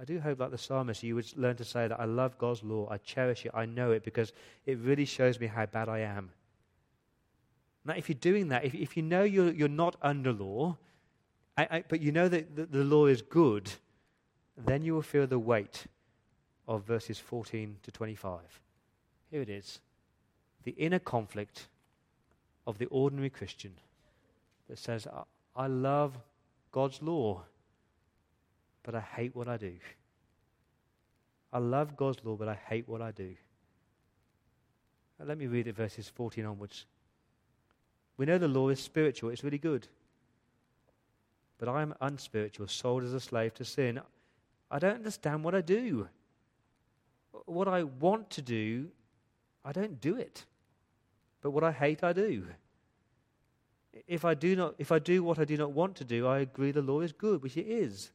I 0.00 0.04
do 0.06 0.18
hope, 0.18 0.40
like 0.40 0.50
the 0.50 0.56
psalmist, 0.56 1.02
you 1.02 1.16
would 1.16 1.30
learn 1.36 1.56
to 1.56 1.64
say 1.66 1.88
that 1.88 2.00
I 2.00 2.06
love 2.06 2.38
God's 2.38 2.62
law, 2.62 2.88
I 2.90 2.96
cherish 2.96 3.44
it, 3.44 3.52
I 3.52 3.66
know 3.66 3.90
it, 3.90 4.02
because 4.02 4.32
it 4.64 4.78
really 4.78 5.04
shows 5.04 5.38
me 5.38 5.46
how 5.46 5.66
bad 5.66 5.90
I 5.90 5.98
am. 5.98 6.30
Now, 7.84 7.94
if 7.94 8.08
you're 8.08 8.18
doing 8.18 8.48
that, 8.48 8.64
if, 8.64 8.74
if 8.74 8.96
you 8.96 9.02
know 9.02 9.22
you're, 9.22 9.50
you're 9.52 9.68
not 9.68 9.96
under 10.02 10.32
law, 10.32 10.76
I, 11.56 11.68
I, 11.70 11.84
but 11.88 12.00
you 12.00 12.12
know 12.12 12.28
that 12.28 12.54
the, 12.54 12.66
the 12.66 12.84
law 12.84 13.06
is 13.06 13.22
good, 13.22 13.70
then 14.56 14.82
you 14.82 14.94
will 14.94 15.02
feel 15.02 15.26
the 15.26 15.38
weight 15.38 15.86
of 16.68 16.84
verses 16.84 17.18
14 17.18 17.76
to 17.82 17.90
25. 17.90 18.40
Here 19.30 19.42
it 19.42 19.48
is 19.48 19.80
the 20.64 20.72
inner 20.72 20.98
conflict 20.98 21.68
of 22.66 22.76
the 22.76 22.86
ordinary 22.86 23.30
Christian 23.30 23.72
that 24.68 24.78
says, 24.78 25.06
I, 25.56 25.66
love 25.66 26.18
God's 26.70 27.00
law 27.00 27.44
but 28.82 28.94
I 28.94 29.00
hate 29.00 29.34
what 29.34 29.48
I 29.48 29.56
do. 29.56 29.74
I 31.52 31.58
love 31.58 31.96
God's 31.96 32.24
law, 32.24 32.36
but 32.36 32.48
I 32.48 32.54
hate 32.54 32.88
what 32.88 33.02
I 33.02 33.10
do. 33.10 33.34
Now, 35.18 35.26
let 35.26 35.38
me 35.38 35.46
read 35.46 35.66
it 35.66 35.76
verses 35.76 36.08
14 36.08 36.44
onwards. 36.44 36.86
We 38.20 38.26
know 38.26 38.36
the 38.36 38.48
law 38.48 38.68
is 38.68 38.78
spiritual, 38.78 39.30
it's 39.30 39.44
really 39.44 39.56
good. 39.56 39.88
But 41.56 41.70
I 41.70 41.80
am 41.80 41.94
unspiritual, 42.02 42.68
sold 42.68 43.02
as 43.02 43.14
a 43.14 43.18
slave 43.18 43.54
to 43.54 43.64
sin. 43.64 43.98
I 44.70 44.78
don't 44.78 44.96
understand 44.96 45.42
what 45.42 45.54
I 45.54 45.62
do. 45.62 46.06
What 47.46 47.66
I 47.66 47.84
want 47.84 48.28
to 48.32 48.42
do, 48.42 48.88
I 49.64 49.72
don't 49.72 50.02
do 50.02 50.16
it. 50.16 50.44
But 51.40 51.52
what 51.52 51.64
I 51.64 51.72
hate, 51.72 52.04
I 52.04 52.12
do. 52.12 52.44
If 54.06 54.26
I 54.26 54.34
do 54.34 54.54
not 54.54 54.74
if 54.76 54.92
I 54.92 54.98
do 54.98 55.24
what 55.24 55.38
I 55.38 55.46
do 55.46 55.56
not 55.56 55.72
want 55.72 55.96
to 55.96 56.04
do, 56.04 56.26
I 56.26 56.40
agree 56.40 56.72
the 56.72 56.82
law 56.82 57.00
is 57.00 57.12
good, 57.12 57.42
which 57.42 57.56
it 57.56 57.66
is. 57.66 58.10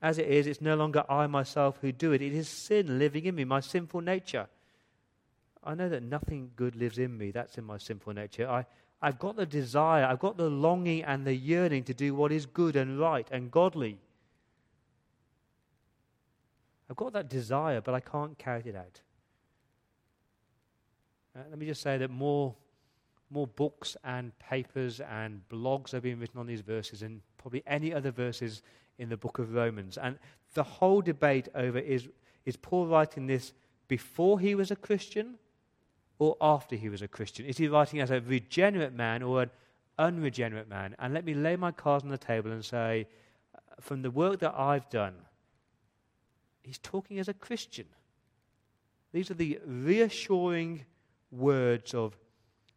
As 0.00 0.16
it 0.16 0.28
is, 0.28 0.46
it's 0.46 0.62
no 0.62 0.76
longer 0.76 1.04
I 1.10 1.26
myself 1.26 1.76
who 1.82 1.92
do 1.92 2.12
it. 2.12 2.22
It 2.22 2.32
is 2.32 2.48
sin 2.48 2.98
living 2.98 3.26
in 3.26 3.34
me, 3.34 3.44
my 3.44 3.60
sinful 3.60 4.00
nature. 4.00 4.48
I 5.62 5.74
know 5.74 5.90
that 5.90 6.02
nothing 6.02 6.52
good 6.56 6.74
lives 6.74 6.98
in 6.98 7.18
me. 7.18 7.32
That's 7.32 7.58
in 7.58 7.64
my 7.64 7.76
sinful 7.76 8.14
nature. 8.14 8.48
I, 8.48 8.64
I've 9.04 9.18
got 9.18 9.36
the 9.36 9.44
desire, 9.44 10.06
I've 10.06 10.18
got 10.18 10.38
the 10.38 10.48
longing 10.48 11.04
and 11.04 11.26
the 11.26 11.34
yearning 11.34 11.84
to 11.84 11.92
do 11.92 12.14
what 12.14 12.32
is 12.32 12.46
good 12.46 12.74
and 12.74 12.98
right 12.98 13.28
and 13.30 13.50
godly. 13.50 13.98
I've 16.88 16.96
got 16.96 17.12
that 17.12 17.28
desire, 17.28 17.82
but 17.82 17.94
I 17.94 18.00
can't 18.00 18.38
carry 18.38 18.62
it 18.64 18.74
out. 18.74 19.02
Uh, 21.36 21.42
let 21.50 21.58
me 21.58 21.66
just 21.66 21.82
say 21.82 21.98
that 21.98 22.10
more, 22.10 22.54
more 23.28 23.46
books 23.46 23.94
and 24.04 24.32
papers 24.38 25.00
and 25.00 25.42
blogs 25.50 25.92
are 25.92 26.00
being 26.00 26.18
written 26.18 26.40
on 26.40 26.46
these 26.46 26.62
verses 26.62 27.00
than 27.00 27.20
probably 27.36 27.62
any 27.66 27.92
other 27.92 28.10
verses 28.10 28.62
in 28.98 29.10
the 29.10 29.18
book 29.18 29.38
of 29.38 29.52
Romans. 29.52 29.98
And 29.98 30.18
the 30.54 30.62
whole 30.62 31.02
debate 31.02 31.50
over 31.54 31.78
is, 31.78 32.08
is 32.46 32.56
Paul 32.56 32.86
writing 32.86 33.26
this 33.26 33.52
before 33.86 34.40
he 34.40 34.54
was 34.54 34.70
a 34.70 34.76
Christian 34.76 35.34
or 36.18 36.36
after 36.40 36.76
he 36.76 36.88
was 36.88 37.02
a 37.02 37.08
Christian? 37.08 37.46
Is 37.46 37.58
he 37.58 37.68
writing 37.68 38.00
as 38.00 38.10
a 38.10 38.20
regenerate 38.20 38.94
man 38.94 39.22
or 39.22 39.42
an 39.42 39.50
unregenerate 39.98 40.68
man? 40.68 40.94
And 40.98 41.14
let 41.14 41.24
me 41.24 41.34
lay 41.34 41.56
my 41.56 41.72
cards 41.72 42.04
on 42.04 42.10
the 42.10 42.18
table 42.18 42.52
and 42.52 42.64
say, 42.64 43.06
from 43.80 44.02
the 44.02 44.10
work 44.10 44.40
that 44.40 44.54
I've 44.56 44.88
done, 44.90 45.14
he's 46.62 46.78
talking 46.78 47.18
as 47.18 47.28
a 47.28 47.34
Christian. 47.34 47.86
These 49.12 49.30
are 49.30 49.34
the 49.34 49.58
reassuring 49.66 50.84
words 51.30 51.94
of, 51.94 52.16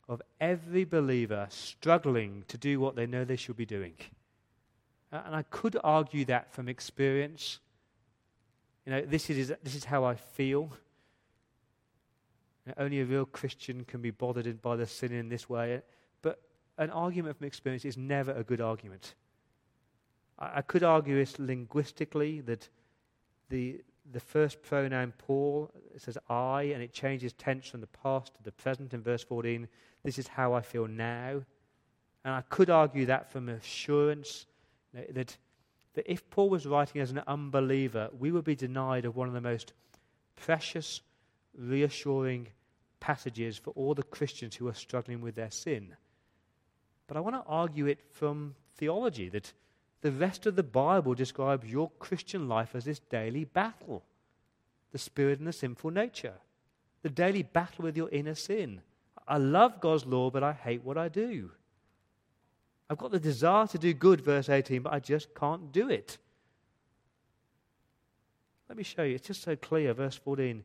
of 0.10 0.22
every 0.40 0.86
believer 0.86 1.48
struggling 1.50 2.44
to 2.48 2.58
do 2.58 2.80
what 2.80 2.96
they 2.96 3.06
know 3.06 3.26
they 3.26 3.36
should 3.36 3.58
be 3.58 3.66
doing. 3.66 3.94
And 5.12 5.36
I 5.36 5.44
could 5.44 5.78
argue 5.84 6.26
that 6.26 6.52
from 6.52 6.68
experience. 6.68 7.60
You 8.86 8.92
know, 8.92 9.02
this 9.02 9.30
is, 9.30 9.54
this 9.64 9.76
is 9.76 9.86
how 9.86 10.04
I 10.04 10.16
feel. 10.16 10.72
Only 12.78 13.02
a 13.02 13.06
real 13.06 13.26
Christian 13.26 13.84
can 13.86 14.02
be 14.02 14.12
bothered 14.12 14.62
by 14.62 14.76
the 14.76 14.86
sin 14.86 15.12
in 15.12 15.30
this 15.30 15.50
way. 15.50 15.82
But 16.22 16.42
an 16.78 16.90
argument 16.90 17.38
from 17.38 17.48
experience 17.48 17.86
is 17.86 17.98
never 17.98 18.32
a 18.32 18.44
good 18.44 18.62
argument. 18.62 19.16
I, 20.40 20.58
I 20.58 20.62
could 20.62 20.84
argue 20.84 21.16
this 21.16 21.40
linguistically 21.40 22.42
that 22.42 22.68
the, 23.50 23.82
the 24.12 24.20
first 24.20 24.62
pronoun 24.62 25.14
Paul 25.18 25.72
says 25.98 26.18
I, 26.30 26.64
and 26.74 26.82
it 26.82 26.94
changes 26.94 27.34
tense 27.34 27.68
from 27.68 27.82
the 27.82 27.88
past 27.88 28.36
to 28.36 28.44
the 28.44 28.52
present 28.52 28.94
in 28.94 29.02
verse 29.02 29.24
14. 29.24 29.68
This 30.04 30.20
is 30.20 30.28
how 30.28 30.54
I 30.54 30.62
feel 30.62 30.88
now. 30.88 31.42
And 32.24 32.34
I 32.34 32.42
could 32.50 32.70
argue 32.70 33.06
that 33.06 33.32
from 33.32 33.50
assurance 33.50 34.46
that, 34.94 35.38
that 35.94 36.12
if 36.12 36.30
Paul 36.30 36.50
was 36.50 36.66
writing 36.66 37.02
as 37.02 37.12
an 37.12 37.22
unbeliever, 37.28 38.10
we 38.18 38.32
would 38.32 38.44
be 38.44 38.56
denied 38.56 39.06
of 39.06 39.16
one 39.16 39.28
of 39.28 39.34
the 39.34 39.42
most 39.42 39.74
precious, 40.36 41.02
reassuring 41.58 42.48
passages 43.00 43.58
for 43.58 43.72
all 43.72 43.94
the 43.94 44.04
Christians 44.04 44.56
who 44.56 44.68
are 44.68 44.74
struggling 44.74 45.22
with 45.22 45.36
their 45.36 45.52
sin. 45.52 45.96
But 47.08 47.18
I 47.18 47.22
want 47.22 47.36
to 47.36 47.50
argue 47.50 47.88
it 47.88 48.00
from 48.12 48.56
theology 48.76 49.30
that 49.30 49.52
the 50.02 50.12
rest 50.12 50.46
of 50.46 50.56
the 50.56 50.64
Bible 50.64 51.14
describes 51.14 51.70
your 51.70 51.90
Christian 52.00 52.48
life 52.48 52.76
as 52.76 52.86
this 52.86 53.00
daily 53.00 53.46
battle 53.46 54.04
the 54.94 54.98
spirit 54.98 55.38
and 55.38 55.48
the 55.48 55.54
sinful 55.54 55.92
nature, 55.92 56.34
the 57.02 57.10
daily 57.10 57.44
battle 57.44 57.84
with 57.84 57.98
your 57.98 58.10
inner 58.10 58.34
sin. 58.34 58.82
I 59.28 59.38
love 59.38 59.82
God's 59.82 60.06
law, 60.06 60.32
but 60.32 60.44
I 60.44 60.54
hate 60.54 60.84
what 60.84 60.98
I 60.98 61.10
do. 61.10 61.52
I've 62.90 62.98
got 62.98 63.12
the 63.12 63.20
desire 63.20 63.68
to 63.68 63.78
do 63.78 63.94
good, 63.94 64.22
verse 64.22 64.48
18, 64.48 64.84
but 64.84 64.94
I 64.94 65.00
just 65.00 65.36
can't 65.36 65.74
do 65.74 65.90
it. 65.90 66.18
Let 68.70 68.78
me 68.78 68.84
show 68.84 69.04
you. 69.04 69.16
It's 69.16 69.28
just 69.28 69.44
so 69.44 69.56
clear. 69.56 69.94
Verse 69.94 70.16
14. 70.16 70.64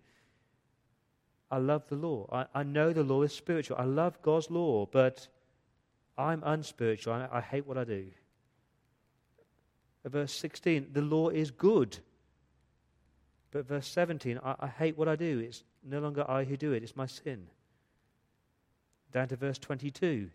I 1.53 1.59
love 1.59 1.83
the 1.89 1.95
law. 1.95 2.27
I, 2.33 2.61
I 2.61 2.63
know 2.65 2.93
the 2.93 3.05
law 3.05 3.23
is 3.23 3.33
spiritual. 3.33 3.77
I 3.79 3.85
love 3.85 4.21
God's 4.23 4.51
law, 4.51 4.87
but 4.87 5.29
I'm 6.19 6.43
unspiritual. 6.45 7.13
I, 7.13 7.29
I 7.31 7.41
hate 7.41 7.67
what 7.67 7.79
I 7.79 7.85
do. 7.85 8.07
Verse 10.05 10.33
16. 10.33 10.89
The 10.93 11.03
law 11.03 11.29
is 11.29 11.53
good. 11.53 11.99
But 13.53 13.69
verse 13.69 13.87
17. 13.87 14.41
I, 14.43 14.55
I 14.59 14.67
hate 14.67 14.99
what 14.99 15.07
I 15.07 15.15
do. 15.15 15.39
It's 15.39 15.63
no 15.85 16.01
longer 16.01 16.29
I 16.29 16.43
who 16.43 16.57
do 16.57 16.73
it, 16.73 16.83
it's 16.83 16.97
my 16.97 17.07
sin. 17.07 17.47
Down 19.13 19.29
to 19.29 19.37
verse 19.37 19.59
22 19.59 20.31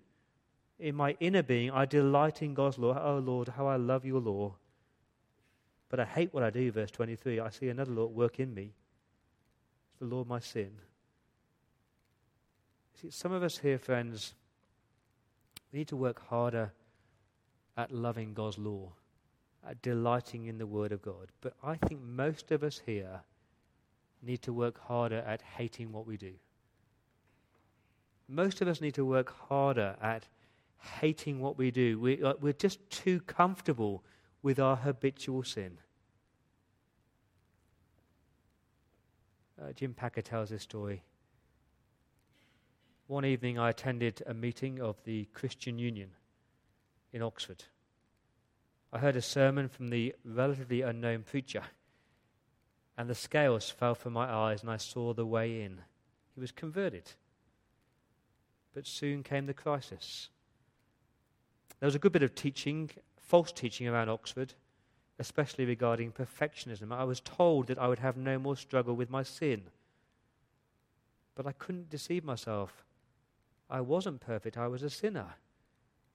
in 0.80 0.96
my 0.96 1.16
inner 1.20 1.44
being, 1.44 1.72
I 1.72 1.86
delight 1.86 2.42
in 2.42 2.54
God's 2.54 2.78
law. 2.78 3.00
Oh 3.02 3.20
Lord, 3.20 3.48
how 3.50 3.68
I 3.68 3.78
love 3.78 4.06
your 4.06 4.22
law. 4.22 4.56
But 5.90 6.00
I 6.00 6.06
hate 6.06 6.34
what 6.34 6.44
I 6.44 6.50
do, 6.50 6.72
verse 6.72 6.92
23. 6.92 7.40
I 7.40 7.50
see 7.50 7.70
another 7.70 7.92
law 7.92 8.06
at 8.06 8.12
work 8.12 8.40
in 8.40 8.54
me. 8.54 8.74
It's 9.92 10.00
the 10.00 10.06
law 10.06 10.20
of 10.20 10.28
my 10.28 10.40
sin. 10.40 10.72
See, 13.00 13.12
some 13.12 13.32
of 13.32 13.44
us 13.44 13.60
here, 13.60 13.78
friends, 13.78 14.34
we 15.72 15.80
need 15.80 15.88
to 15.90 15.96
work 15.96 16.28
harder 16.30 16.72
at 17.76 17.92
loving 17.92 18.34
God's 18.34 18.58
law, 18.58 18.92
at 19.68 19.82
delighting 19.84 20.46
in 20.46 20.58
the 20.58 20.66
Word 20.66 20.92
of 20.92 21.04
God. 21.04 21.28
But 21.42 21.54
I 21.64 21.76
think 21.76 22.02
most 22.02 22.52
of 22.52 22.64
us 22.64 22.82
here 22.84 23.22
need 24.24 24.42
to 24.42 24.54
work 24.54 24.80
harder 24.80 25.20
at 25.28 25.44
hating 25.44 25.92
what 25.92 26.08
we 26.08 26.18
do. 26.18 26.34
Most 28.28 28.62
of 28.62 28.68
us 28.68 28.82
need 28.82 28.96
to 28.96 29.06
work 29.06 29.32
harder 29.48 29.96
at 30.02 30.26
hating 31.00 31.40
what 31.40 31.56
we 31.56 31.70
do. 31.70 32.00
We, 32.00 32.24
uh, 32.24 32.34
we're 32.42 32.54
just 32.54 32.90
too 32.90 33.20
comfortable 33.22 34.04
with 34.42 34.60
our 34.60 34.76
habitual 34.76 35.44
sin. 35.44 35.78
Uh, 39.62 39.72
Jim 39.74 39.94
Packer 39.94 40.24
tells 40.24 40.50
this 40.50 40.64
story. 40.64 41.04
One 43.08 43.24
evening, 43.24 43.58
I 43.58 43.70
attended 43.70 44.22
a 44.28 44.34
meeting 44.34 44.82
of 44.82 45.02
the 45.06 45.30
Christian 45.34 45.80
Union 45.80 46.10
in 47.14 47.22
Oxford. 47.22 47.64
I 48.92 49.00
heard 49.00 49.16
a 49.16 49.22
sermon 49.22 49.70
from 49.70 49.88
the 49.88 50.14
relatively 50.26 50.82
unknown 50.82 51.24
preacher, 51.24 51.64
and 52.98 53.10
the 53.10 53.16
scales 53.16 53.70
fell 53.70 53.96
from 53.96 54.12
my 54.12 54.30
eyes, 54.30 54.62
and 54.62 54.70
I 54.70 54.76
saw 54.76 55.14
the 55.14 55.26
way 55.26 55.62
in. 55.62 55.80
He 56.36 56.42
was 56.42 56.52
converted. 56.52 57.14
But 58.74 58.86
soon 58.86 59.24
came 59.24 59.46
the 59.46 59.54
crisis. 59.54 60.28
There 61.80 61.88
was 61.88 61.96
a 61.96 62.00
good 62.00 62.12
bit 62.12 62.24
of 62.24 62.36
teaching, 62.36 62.90
false 63.16 63.54
teaching 63.54 63.88
around 63.88 64.10
Oxford, 64.10 64.54
especially 65.18 65.64
regarding 65.64 66.12
perfectionism. 66.12 66.92
I 66.92 67.06
was 67.06 67.22
told 67.22 67.68
that 67.68 67.80
I 67.80 67.88
would 67.88 68.00
have 68.00 68.18
no 68.18 68.38
more 68.38 68.58
struggle 68.58 68.98
with 68.98 69.10
my 69.10 69.24
sin. 69.24 69.64
But 71.36 71.48
I 71.48 71.54
couldn't 71.54 71.90
deceive 71.90 72.26
myself. 72.26 72.84
I 73.70 73.82
wasn't 73.82 74.22
perfect, 74.22 74.58
I 74.58 74.68
was 74.68 74.84
a 74.84 74.90
sinner. 74.90 75.36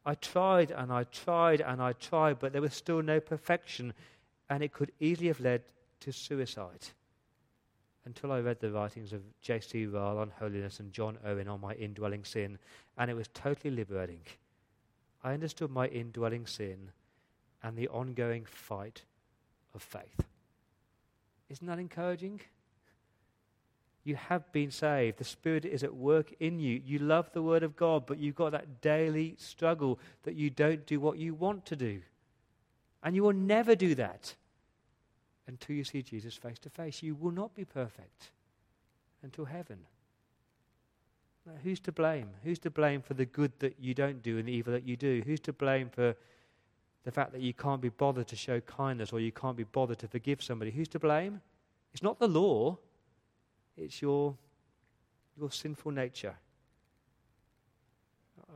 I 0.05 0.15
tried 0.15 0.71
and 0.71 0.93
I 0.93 1.05
tried 1.05 1.61
and 1.61 1.81
I 1.81 1.93
tried, 1.93 2.39
but 2.39 2.53
there 2.53 2.63
was 2.63 2.75
still 2.75 3.03
no 3.03 3.21
perfection, 3.21 3.93
and 4.51 4.63
it 4.63 4.73
could 4.73 4.93
easily 4.99 5.29
have 5.29 5.41
led 5.41 5.63
to 6.01 6.13
suicide. 6.13 6.87
Until 8.05 8.33
I 8.33 8.41
read 8.41 8.59
the 8.59 8.73
writings 8.73 9.13
of 9.13 9.23
J.C. 9.43 9.87
Ryle 9.87 10.19
on 10.19 10.33
holiness 10.41 10.81
and 10.81 10.93
John 10.93 11.19
Owen 11.25 11.47
on 11.47 11.61
my 11.61 11.75
indwelling 11.75 12.25
sin, 12.25 12.59
and 12.99 13.11
it 13.11 13.15
was 13.15 13.29
totally 13.29 13.75
liberating. 13.75 14.23
I 15.23 15.35
understood 15.35 15.71
my 15.71 15.87
indwelling 15.87 16.47
sin 16.47 16.91
and 17.63 17.77
the 17.77 17.89
ongoing 17.89 18.45
fight 18.45 19.03
of 19.73 19.83
faith. 19.83 20.25
Isn't 21.49 21.67
that 21.69 21.79
encouraging? 21.79 22.41
You 24.05 24.17
have 24.17 24.51
been 24.53 24.71
saved. 24.71 25.19
The 25.19 25.25
Spirit 25.25 25.65
is 25.65 25.85
at 25.85 25.95
work 25.95 26.35
in 26.41 26.59
you. 26.59 26.81
You 26.85 26.99
love 26.99 27.31
the 27.33 27.43
Word 27.43 27.63
of 27.63 27.77
God, 27.77 28.05
but 28.07 28.19
you've 28.19 28.35
got 28.35 28.53
that 28.53 28.81
daily 28.81 29.37
struggle 29.39 29.99
that 30.25 30.35
you 30.35 30.51
don't 30.51 30.85
do 30.87 30.99
what 30.99 31.19
you 31.19 31.35
want 31.35 31.65
to 31.67 31.77
do. 31.77 32.01
And 33.03 33.15
you 33.15 33.23
will 33.23 33.33
never 33.33 33.75
do 33.75 33.95
that 33.95 34.35
until 35.47 35.77
you 35.77 35.85
see 35.85 36.03
Jesus 36.03 36.35
face 36.35 36.59
to 36.61 36.71
face. 36.71 37.03
You 37.03 37.15
will 37.15 37.31
not 37.31 37.55
be 37.55 37.65
perfect 37.65 38.31
until 39.23 39.45
heaven. 39.45 39.79
Who's 41.65 41.81
to 41.81 41.93
blame? 41.93 42.29
Who's 42.45 42.61
to 42.61 42.71
blame 42.71 43.03
for 43.03 43.15
the 43.15 43.25
good 43.25 43.53
that 43.59 43.77
you 43.81 43.95
don't 43.95 44.23
do 44.23 44.39
and 44.39 44.47
the 44.47 44.53
evil 44.53 44.73
that 44.73 44.87
you 44.87 44.97
do? 44.97 45.23
Who's 45.27 45.41
to 45.41 45.53
blame 45.53 45.89
for 45.89 46.15
the 47.05 47.11
fact 47.11 47.33
that 47.33 47.41
you 47.41 47.53
can't 47.53 47.81
be 47.81 47.89
bothered 47.89 48.29
to 48.29 48.37
show 48.37 48.61
kindness 48.61 49.13
or 49.13 49.19
you 49.19 49.33
can't 49.33 49.57
be 49.57 49.65
bothered 49.65 49.99
to 50.01 50.09
forgive 50.09 50.43
somebody? 50.43 50.71
Who's 50.71 50.89
to 50.89 51.01
blame? 51.01 51.41
It's 51.93 52.03
not 52.03 52.21
the 52.21 52.29
law, 52.29 52.79
it's 53.77 54.03
your, 54.03 54.37
your 55.39 55.51
sinful 55.51 55.93
nature. 55.93 56.35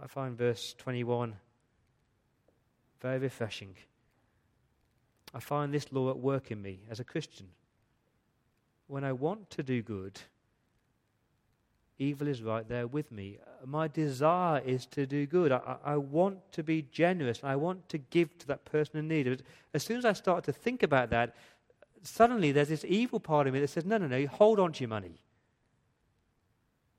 I 0.03 0.07
find 0.07 0.37
verse 0.37 0.75
21 0.79 1.35
very 3.01 3.19
refreshing. 3.19 3.77
I 5.35 5.41
find 5.41 5.73
this 5.73 5.93
law 5.93 6.11
at 6.11 6.19
work 6.19 6.51
in 6.51 6.63
me 6.63 6.81
as 6.91 7.01
a 7.01 7.05
Christian. 7.05 7.49
When 8.87 9.05
I 9.05 9.13
want 9.13 9.51
to 9.51 9.63
do 9.63 9.83
good, 9.83 10.19
evil 11.99 12.29
is 12.29 12.43
right 12.43 12.67
there 12.69 12.87
with 12.87 13.11
me. 13.13 13.39
My 13.65 13.89
desire 13.89 14.63
is 14.65 14.87
to 14.87 15.07
do 15.07 15.27
good. 15.27 15.53
I, 15.53 15.77
I, 15.85 15.97
want 15.97 16.53
to 16.53 16.63
be 16.63 16.83
generous. 16.91 17.41
I 17.43 17.57
want 17.57 17.89
to 17.91 17.99
give 17.99 18.37
to 18.39 18.47
that 18.49 18.65
person 18.65 18.99
in 18.99 19.09
need. 19.09 19.43
As 19.75 19.83
soon 19.83 19.99
as 19.99 20.05
I 20.05 20.13
start 20.13 20.45
to 20.45 20.53
think 20.53 20.83
about 20.83 21.11
that, 21.11 21.35
suddenly 22.03 22.53
there's 22.53 22.69
this 22.69 22.85
evil 22.87 23.21
part 23.21 23.47
of 23.47 23.55
me 23.55 23.61
that 23.61 23.69
says, 23.69 23.85
no, 23.85 23.99
no, 23.99 24.07
no, 24.07 24.17
you 24.17 24.29
hold 24.29 24.59
on 24.59 24.73
to 24.73 24.81
your 24.81 24.89
money. 24.89 25.21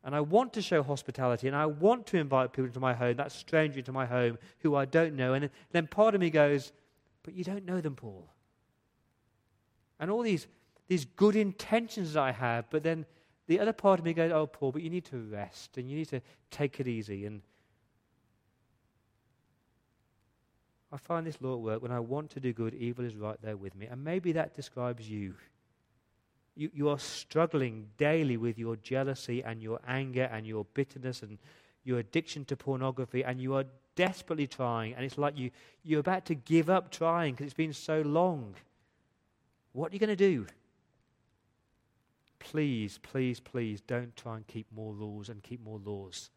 And 0.04 0.16
I 0.16 0.22
want 0.22 0.54
to 0.54 0.62
show 0.62 0.84
hospitality 0.84 1.48
and 1.48 1.56
I 1.56 1.66
want 1.66 2.08
to 2.08 2.18
invite 2.18 2.54
people 2.54 2.66
into 2.66 2.80
my 2.80 2.94
home, 2.94 3.18
that 3.18 3.32
stranger 3.32 3.80
into 3.80 3.92
my 3.92 4.06
home 4.06 4.38
who 4.60 4.76
I 4.76 4.86
don't 4.86 5.16
know. 5.16 5.34
And 5.34 5.50
then 5.72 5.88
part 5.88 6.16
of 6.16 6.22
me 6.22 6.30
goes, 6.30 6.72
but 7.24 7.34
you 7.34 7.44
don't 7.44 7.66
know 7.66 7.82
them, 7.82 7.96
Paul. 7.96 8.30
And 10.00 10.10
all 10.10 10.22
these, 10.22 10.48
these 10.88 11.04
good 11.04 11.36
intentions 11.36 12.14
that 12.14 12.22
I 12.22 12.32
have, 12.32 12.70
but 12.70 12.84
then 12.84 13.06
the 13.48 13.60
other 13.60 13.74
part 13.74 14.00
of 14.00 14.06
me 14.06 14.14
goes, 14.14 14.32
oh, 14.32 14.48
Paul, 14.48 14.72
but 14.72 14.82
you 14.82 14.90
need 14.90 15.06
to 15.06 15.18
rest 15.18 15.78
and 15.78 15.90
you 15.90 15.98
need 15.98 16.10
to 16.10 16.22
take 16.52 16.80
it 16.80 16.88
easy. 16.88 17.26
And 17.26 17.42
I 20.92 20.98
find 20.98 21.28
this 21.28 21.42
law 21.42 21.54
at 21.54 21.60
work 21.60 21.82
when 21.82 21.92
I 21.92 22.00
want 22.00 22.30
to 22.32 22.40
do 22.40 22.54
good, 22.54 22.74
evil 22.74 23.06
is 23.06 23.16
right 23.16 23.38
there 23.42 23.58
with 23.58 23.76
me. 23.76 23.88
And 23.88 24.04
maybe 24.04 24.32
that 24.34 24.56
describes 24.56 25.10
you. 25.10 25.34
You, 26.56 26.72
you 26.74 26.90
are 26.90 27.00
struggling 27.00 27.88
daily 27.98 28.38
with 28.38 28.58
your 28.58 28.78
jealousy 28.78 29.44
and 29.44 29.62
your 29.62 29.80
anger 29.88 30.30
and 30.32 30.48
your 30.48 30.66
bitterness 30.74 31.22
and 31.22 31.38
your 31.84 32.00
addiction 32.00 32.46
to 32.46 32.58
pornography, 32.58 33.24
and 33.24 33.40
you 33.40 33.54
are 33.54 33.64
desperately 33.96 34.46
trying, 34.46 34.94
and 34.94 35.06
it's 35.06 35.18
like 35.18 35.38
you, 35.38 35.52
you're 35.84 36.02
about 36.02 36.26
to 36.26 36.36
give 36.36 36.70
up 36.70 36.92
trying 36.92 37.34
because 37.34 37.46
it's 37.46 37.54
been 37.54 37.74
so 37.74 38.02
long. 38.02 38.56
What 39.72 39.92
are 39.92 39.96
you 39.96 40.00
going 40.00 40.10
to 40.10 40.16
do? 40.16 40.46
Please, 42.40 43.00
please, 43.02 43.40
please 43.40 43.82
don't 43.82 44.16
try 44.16 44.36
and 44.36 44.46
keep 44.48 44.68
more 44.76 44.94
rules 44.94 45.30
and 45.30 45.42
keep 45.42 45.64
more 45.64 45.80
laws. 45.84 46.30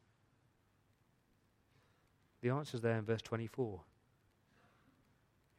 The 2.42 2.50
answer 2.50 2.76
is 2.76 2.80
there 2.80 2.96
in 2.96 3.04
verse 3.04 3.22
24. 3.22 3.80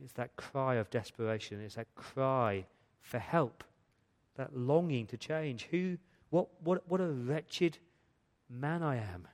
It's 0.03 0.13
that 0.13 0.35
cry 0.35 0.75
of 0.75 0.89
desperation. 0.89 1.61
It's 1.61 1.75
that 1.75 1.93
cry 1.95 2.65
for 3.01 3.19
help, 3.19 3.63
that 4.35 4.57
longing 4.57 5.05
to 5.07 5.17
change. 5.17 5.67
Who, 5.71 5.97
what, 6.29 6.47
what, 6.63 6.87
what 6.87 7.01
a 7.01 7.07
wretched 7.07 7.77
man 8.49 8.81
I 8.83 8.97
am. 8.97 9.27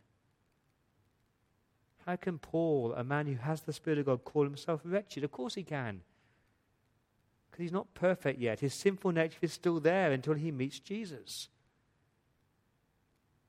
How 2.05 2.15
can 2.15 2.39
Paul, 2.39 2.93
a 2.95 3.03
man 3.03 3.27
who 3.27 3.35
has 3.35 3.61
the 3.61 3.73
Spirit 3.73 3.99
of 3.99 4.05
God, 4.05 4.23
call 4.23 4.43
himself 4.43 4.81
wretched? 4.83 5.23
Of 5.23 5.31
course 5.31 5.55
he 5.55 5.63
can. 5.63 6.01
Because 7.49 7.63
he's 7.63 7.71
not 7.71 7.93
perfect 7.93 8.39
yet. 8.39 8.59
His 8.59 8.73
sinful 8.73 9.11
nature 9.11 9.39
is 9.41 9.53
still 9.53 9.79
there 9.79 10.11
until 10.11 10.33
he 10.33 10.51
meets 10.51 10.79
Jesus. 10.79 11.49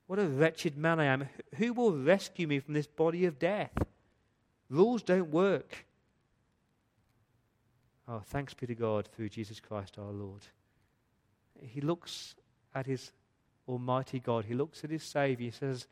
What 0.07 0.19
a 0.19 0.27
wretched 0.27 0.77
man 0.77 0.99
I 0.99 1.05
am. 1.05 1.29
Who 1.57 1.73
will 1.73 1.93
rescue 1.93 2.47
me 2.47 2.61
from 2.61 2.75
this 2.75 2.87
body 2.87 3.27
of 3.27 3.39
death? 3.39 3.73
Rules 4.71 5.03
don't 5.03 5.31
work. 5.31 5.87
Oh, 8.11 8.23
thanks 8.25 8.55
be 8.55 8.67
to 8.67 8.75
God 8.75 9.07
through 9.07 9.29
Jesus 9.29 9.61
Christ 9.61 9.99
our 9.99 10.11
Lord. 10.11 10.41
He 11.61 11.83
looks 11.83 12.35
at 12.75 12.87
his 12.87 13.13
Almighty 13.69 14.19
God. 14.19 14.47
He 14.47 14.55
looks 14.55 14.83
at 14.83 14.91
his 14.91 15.03
Savior. 15.03 15.45
He 15.45 15.51
says, 15.51 15.87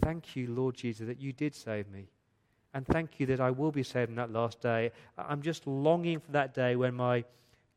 Thank 0.00 0.36
you, 0.36 0.48
Lord 0.48 0.74
Jesus, 0.74 1.06
that 1.06 1.20
you 1.20 1.32
did 1.32 1.54
save 1.54 1.88
me. 1.90 2.08
And 2.72 2.86
thank 2.86 3.18
you 3.18 3.26
that 3.26 3.40
I 3.40 3.50
will 3.50 3.72
be 3.72 3.82
saved 3.82 4.10
in 4.10 4.16
that 4.16 4.32
last 4.32 4.60
day. 4.60 4.92
I'm 5.18 5.42
just 5.42 5.66
longing 5.66 6.20
for 6.20 6.32
that 6.32 6.54
day 6.54 6.76
when 6.76 6.94
my, 6.94 7.24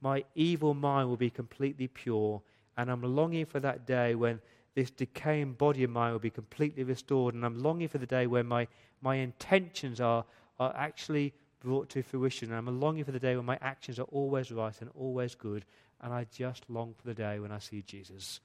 my 0.02 0.24
evil 0.36 0.74
mind 0.74 1.10
will 1.10 1.18
be 1.18 1.30
completely 1.30 1.88
pure. 1.88 2.42
And 2.78 2.92
I'm 2.92 3.02
longing 3.02 3.46
for 3.46 3.60
that 3.60 3.86
day 3.86 4.16
when 4.16 4.40
this 4.76 4.92
decaying 4.92 5.54
body 5.54 5.84
of 5.84 5.90
mine 5.90 6.12
will 6.12 6.20
be 6.20 6.30
completely 6.30 6.84
restored. 6.84 7.36
And 7.36 7.46
I'm 7.46 7.62
longing 7.62 7.88
for 7.88 7.98
the 7.98 8.06
day 8.06 8.28
when 8.28 8.46
my, 8.46 8.68
my 9.02 9.16
intentions 9.16 10.00
are, 10.00 10.24
are 10.60 10.74
actually 10.78 11.34
brought 11.64 11.90
to 11.90 12.04
fruition. 12.04 12.50
And 12.52 12.58
I'm 12.58 12.80
longing 12.80 13.04
for 13.04 13.12
the 13.12 13.20
day 13.20 13.36
when 13.36 13.46
my 13.46 13.58
actions 13.62 14.00
are 14.00 14.04
always 14.04 14.52
right 14.52 14.80
and 14.82 14.90
always 14.96 15.36
good. 15.36 15.66
And 16.02 16.14
I 16.14 16.26
just 16.32 16.70
long 16.70 16.94
for 16.94 17.08
the 17.08 17.14
day 17.14 17.40
when 17.40 17.52
I 17.52 17.60
see 17.60 17.82
Jesus. 17.82 18.40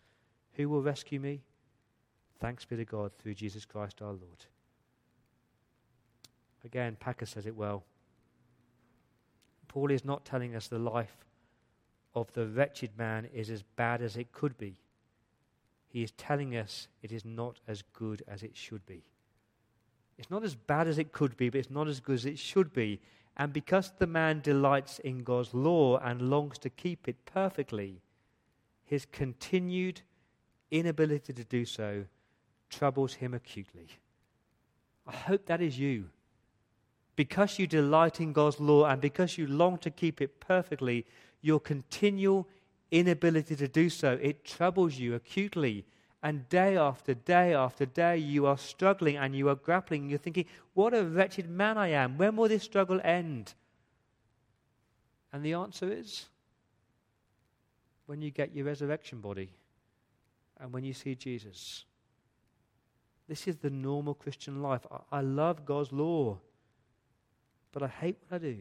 Who 0.55 0.69
will 0.69 0.83
rescue 0.83 1.21
me? 1.21 1.43
Thanks 2.41 2.65
be 2.65 2.77
to 2.77 2.85
God 2.85 3.13
through 3.19 3.35
Jesus 3.35 3.65
Christ 3.65 4.01
our 4.01 4.13
Lord. 4.13 4.47
Again, 6.65 6.97
Packer 6.99 7.27
says 7.27 7.47
it 7.47 7.57
well. 7.57 7.85
Paul 9.67 9.91
is 9.91 10.05
not 10.05 10.25
telling 10.25 10.55
us 10.55 10.69
the 10.69 10.79
life 10.79 11.27
of 12.15 12.33
the 12.33 12.47
wretched 12.47 12.91
man 12.97 13.29
is 13.33 13.51
as 13.51 13.63
bad 13.63 14.03
as 14.03 14.17
it 14.17 14.33
could 14.33 14.57
be. 14.57 14.81
He 15.89 16.03
is 16.03 16.11
telling 16.13 16.57
us 16.57 16.89
it 17.03 17.13
is 17.13 17.25
not 17.25 17.61
as 17.67 17.83
good 17.93 18.23
as 18.29 18.43
it 18.43 18.57
should 18.57 18.85
be. 18.87 19.05
It's 20.19 20.31
not 20.31 20.45
as 20.45 20.55
bad 20.55 20.89
as 20.89 20.99
it 20.99 21.13
could 21.13 21.37
be, 21.37 21.49
but 21.49 21.59
it's 21.59 21.71
not 21.71 21.89
as 21.89 22.01
good 22.01 22.17
as 22.17 22.27
it 22.27 22.39
should 22.39 22.73
be. 22.73 23.01
And 23.37 23.53
because 23.53 23.93
the 23.99 24.07
man 24.07 24.41
delights 24.41 24.99
in 24.99 25.23
God's 25.23 25.55
law 25.55 25.99
and 25.99 26.29
longs 26.29 26.59
to 26.59 26.71
keep 26.71 27.09
it 27.09 27.25
perfectly, 27.25 28.01
his 28.85 29.07
continued 29.07 30.01
inability 30.71 31.33
to 31.33 31.45
do 31.45 31.65
so 31.65 32.05
troubles 32.69 33.15
him 33.15 33.33
acutely. 33.33 33.87
I 35.07 35.13
hope 35.13 35.47
that 35.47 35.63
is 35.63 35.79
you. 35.79 36.07
Because 37.15 37.59
you 37.59 37.67
delight 37.67 38.21
in 38.21 38.33
God's 38.33 38.61
law 38.61 38.87
and 38.87 39.01
because 39.01 39.39
you 39.39 39.47
long 39.47 39.79
to 39.79 39.91
keep 39.91 40.21
it 40.21 40.41
perfectly, 40.41 41.07
your 41.41 41.61
continual 41.61 42.49
inability 42.91 43.57
to 43.57 43.69
do 43.69 43.89
so, 43.89 44.19
it 44.21 44.45
troubles 44.45 44.97
you 44.99 45.15
acutely. 45.15 45.85
And 46.23 46.49
day 46.49 46.77
after 46.77 47.15
day 47.15 47.55
after 47.55 47.87
day, 47.87 48.17
you 48.19 48.47
are 48.47 48.59
struggling 48.59 49.17
and 49.17 49.37
you 49.37 49.49
are 49.49 49.55
grappling. 49.55 50.11
You're 50.11 50.19
thinking, 50.19 50.47
what 50.75 50.93
a 50.93 51.05
wretched 51.05 51.49
man 51.49 51.79
I 51.79 51.89
am. 51.89 52.19
When 52.19 52.35
will 52.37 52.49
this 52.49 52.65
struggle 52.65 53.01
end? 53.05 53.55
And 55.33 55.45
the 55.45 55.55
answer 55.55 55.93
is 55.93 56.27
when 58.07 58.21
you 58.21 58.31
get 58.31 58.55
your 58.55 58.65
resurrection 58.65 59.21
body 59.21 59.51
and 60.59 60.73
when 60.73 60.83
you 60.83 60.93
see 60.93 61.15
Jesus. 61.15 61.85
This 63.29 63.47
is 63.47 63.57
the 63.57 63.71
normal 63.71 64.15
Christian 64.15 64.63
life. 64.63 64.87
I, 64.91 65.19
I 65.19 65.21
love 65.21 65.65
God's 65.65 65.93
law, 65.93 66.39
but 67.71 67.83
I 67.83 67.89
hate 67.89 68.17
what 68.27 68.37
I 68.37 68.39
do. 68.39 68.57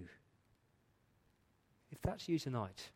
If 1.90 2.02
that's 2.02 2.28
you 2.28 2.38
tonight, 2.38 2.90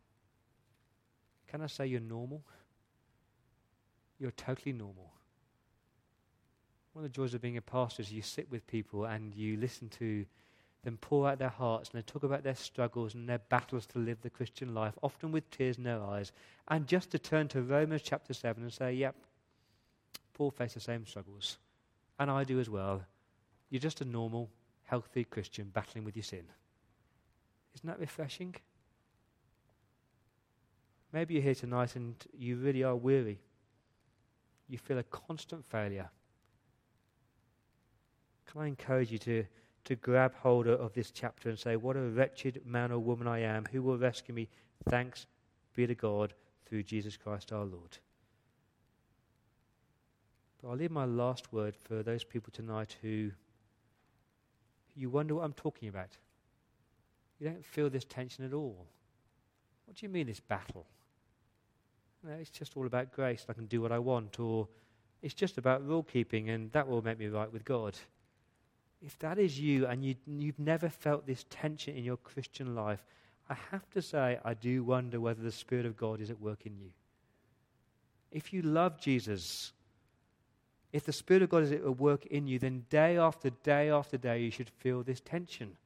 can 1.48 1.62
I 1.62 1.66
say 1.66 1.86
you're 1.86 2.00
normal? 2.00 2.42
You're 4.22 4.30
totally 4.30 4.72
normal. 4.72 5.10
One 6.92 7.04
of 7.04 7.10
the 7.10 7.16
joys 7.16 7.34
of 7.34 7.42
being 7.42 7.56
a 7.56 7.60
pastor 7.60 8.02
is 8.02 8.12
you 8.12 8.22
sit 8.22 8.48
with 8.52 8.64
people 8.68 9.04
and 9.04 9.34
you 9.34 9.56
listen 9.56 9.88
to 9.98 10.24
them 10.84 10.96
pour 11.00 11.28
out 11.28 11.40
their 11.40 11.48
hearts 11.48 11.90
and 11.90 11.98
they 11.98 12.04
talk 12.04 12.22
about 12.22 12.44
their 12.44 12.54
struggles 12.54 13.16
and 13.16 13.28
their 13.28 13.40
battles 13.40 13.84
to 13.86 13.98
live 13.98 14.20
the 14.20 14.30
Christian 14.30 14.74
life, 14.74 14.94
often 15.02 15.32
with 15.32 15.50
tears 15.50 15.76
in 15.76 15.82
their 15.82 16.00
eyes. 16.00 16.30
And 16.68 16.86
just 16.86 17.10
to 17.10 17.18
turn 17.18 17.48
to 17.48 17.62
Romans 17.62 18.02
chapter 18.02 18.32
7 18.32 18.62
and 18.62 18.72
say, 18.72 18.92
yep, 18.92 19.16
Paul 20.34 20.52
faced 20.52 20.74
the 20.74 20.80
same 20.80 21.04
struggles. 21.04 21.58
And 22.20 22.30
I 22.30 22.44
do 22.44 22.60
as 22.60 22.70
well. 22.70 23.02
You're 23.70 23.80
just 23.80 24.02
a 24.02 24.04
normal, 24.04 24.50
healthy 24.84 25.24
Christian 25.24 25.72
battling 25.74 26.04
with 26.04 26.14
your 26.14 26.22
sin. 26.22 26.44
Isn't 27.74 27.88
that 27.88 27.98
refreshing? 27.98 28.54
Maybe 31.12 31.34
you're 31.34 31.42
here 31.42 31.56
tonight 31.56 31.96
and 31.96 32.14
you 32.38 32.54
really 32.54 32.84
are 32.84 32.94
weary. 32.94 33.40
You 34.68 34.78
feel 34.78 34.98
a 34.98 35.02
constant 35.04 35.64
failure. 35.64 36.10
Can 38.46 38.62
I 38.62 38.66
encourage 38.66 39.10
you 39.10 39.18
to, 39.18 39.44
to 39.84 39.96
grab 39.96 40.34
hold 40.34 40.66
of 40.66 40.92
this 40.92 41.10
chapter 41.10 41.48
and 41.48 41.58
say, 41.58 41.76
What 41.76 41.96
a 41.96 42.00
wretched 42.00 42.62
man 42.66 42.92
or 42.92 42.98
woman 42.98 43.26
I 43.26 43.40
am. 43.40 43.64
Who 43.72 43.82
will 43.82 43.98
rescue 43.98 44.34
me? 44.34 44.48
Thanks 44.88 45.26
be 45.74 45.86
to 45.86 45.94
God 45.94 46.34
through 46.66 46.82
Jesus 46.82 47.16
Christ 47.16 47.52
our 47.52 47.64
Lord. 47.64 47.98
But 50.60 50.70
I'll 50.70 50.76
leave 50.76 50.90
my 50.90 51.04
last 51.04 51.52
word 51.52 51.74
for 51.74 52.02
those 52.02 52.24
people 52.24 52.52
tonight 52.52 52.96
who 53.02 53.30
you 54.94 55.10
wonder 55.10 55.34
what 55.34 55.44
I'm 55.44 55.54
talking 55.54 55.88
about. 55.88 56.16
You 57.40 57.48
don't 57.48 57.64
feel 57.64 57.90
this 57.90 58.04
tension 58.04 58.44
at 58.44 58.52
all. 58.52 58.86
What 59.86 59.96
do 59.96 60.06
you 60.06 60.10
mean, 60.10 60.26
this 60.26 60.40
battle? 60.40 60.86
No, 62.24 62.32
it's 62.34 62.50
just 62.50 62.76
all 62.76 62.86
about 62.86 63.12
grace. 63.12 63.44
I 63.48 63.52
can 63.52 63.66
do 63.66 63.80
what 63.80 63.92
I 63.92 63.98
want, 63.98 64.38
or 64.38 64.68
it's 65.22 65.34
just 65.34 65.58
about 65.58 65.86
rule 65.86 66.02
keeping, 66.02 66.50
and 66.50 66.70
that 66.72 66.86
will 66.86 67.02
make 67.02 67.18
me 67.18 67.26
right 67.26 67.52
with 67.52 67.64
God. 67.64 67.98
If 69.00 69.18
that 69.18 69.38
is 69.38 69.58
you, 69.58 69.86
and 69.86 70.04
you, 70.04 70.14
you've 70.26 70.58
never 70.58 70.88
felt 70.88 71.26
this 71.26 71.44
tension 71.50 71.96
in 71.96 72.04
your 72.04 72.16
Christian 72.18 72.74
life, 72.76 73.04
I 73.48 73.56
have 73.72 73.90
to 73.90 74.00
say, 74.00 74.38
I 74.44 74.54
do 74.54 74.84
wonder 74.84 75.20
whether 75.20 75.42
the 75.42 75.50
Spirit 75.50 75.86
of 75.86 75.96
God 75.96 76.20
is 76.20 76.30
at 76.30 76.40
work 76.40 76.64
in 76.64 76.76
you. 76.76 76.90
If 78.30 78.52
you 78.52 78.62
love 78.62 79.00
Jesus, 79.00 79.72
if 80.92 81.04
the 81.04 81.12
Spirit 81.12 81.42
of 81.42 81.50
God 81.50 81.64
is 81.64 81.72
at 81.72 81.98
work 81.98 82.26
in 82.26 82.46
you, 82.46 82.58
then 82.58 82.86
day 82.88 83.18
after 83.18 83.50
day 83.50 83.90
after 83.90 84.16
day 84.16 84.40
you 84.42 84.50
should 84.50 84.70
feel 84.70 85.02
this 85.02 85.20
tension, 85.20 85.76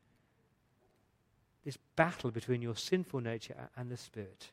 this 1.65 1.79
battle 1.97 2.31
between 2.31 2.61
your 2.61 2.77
sinful 2.77 3.21
nature 3.21 3.71
and 3.77 3.91
the 3.91 3.97
Spirit. 3.97 4.51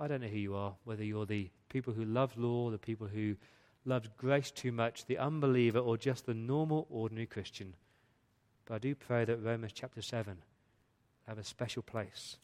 I 0.00 0.06
don't 0.06 0.20
know 0.20 0.28
who 0.28 0.38
you 0.38 0.54
are, 0.54 0.74
whether 0.84 1.04
you're 1.04 1.26
the 1.26 1.50
people 1.68 1.92
who 1.92 2.04
love 2.04 2.36
law, 2.36 2.70
the 2.70 2.78
people 2.78 3.06
who 3.06 3.36
love 3.84 4.16
grace 4.16 4.50
too 4.50 4.72
much, 4.72 5.06
the 5.06 5.18
unbeliever, 5.18 5.78
or 5.78 5.96
just 5.96 6.26
the 6.26 6.34
normal, 6.34 6.86
ordinary 6.90 7.26
Christian. 7.26 7.74
But 8.66 8.74
I 8.74 8.78
do 8.78 8.94
pray 8.94 9.24
that 9.24 9.42
Romans 9.42 9.72
chapter 9.74 10.02
7 10.02 10.36
have 11.26 11.38
a 11.38 11.44
special 11.44 11.82
place 11.82 12.36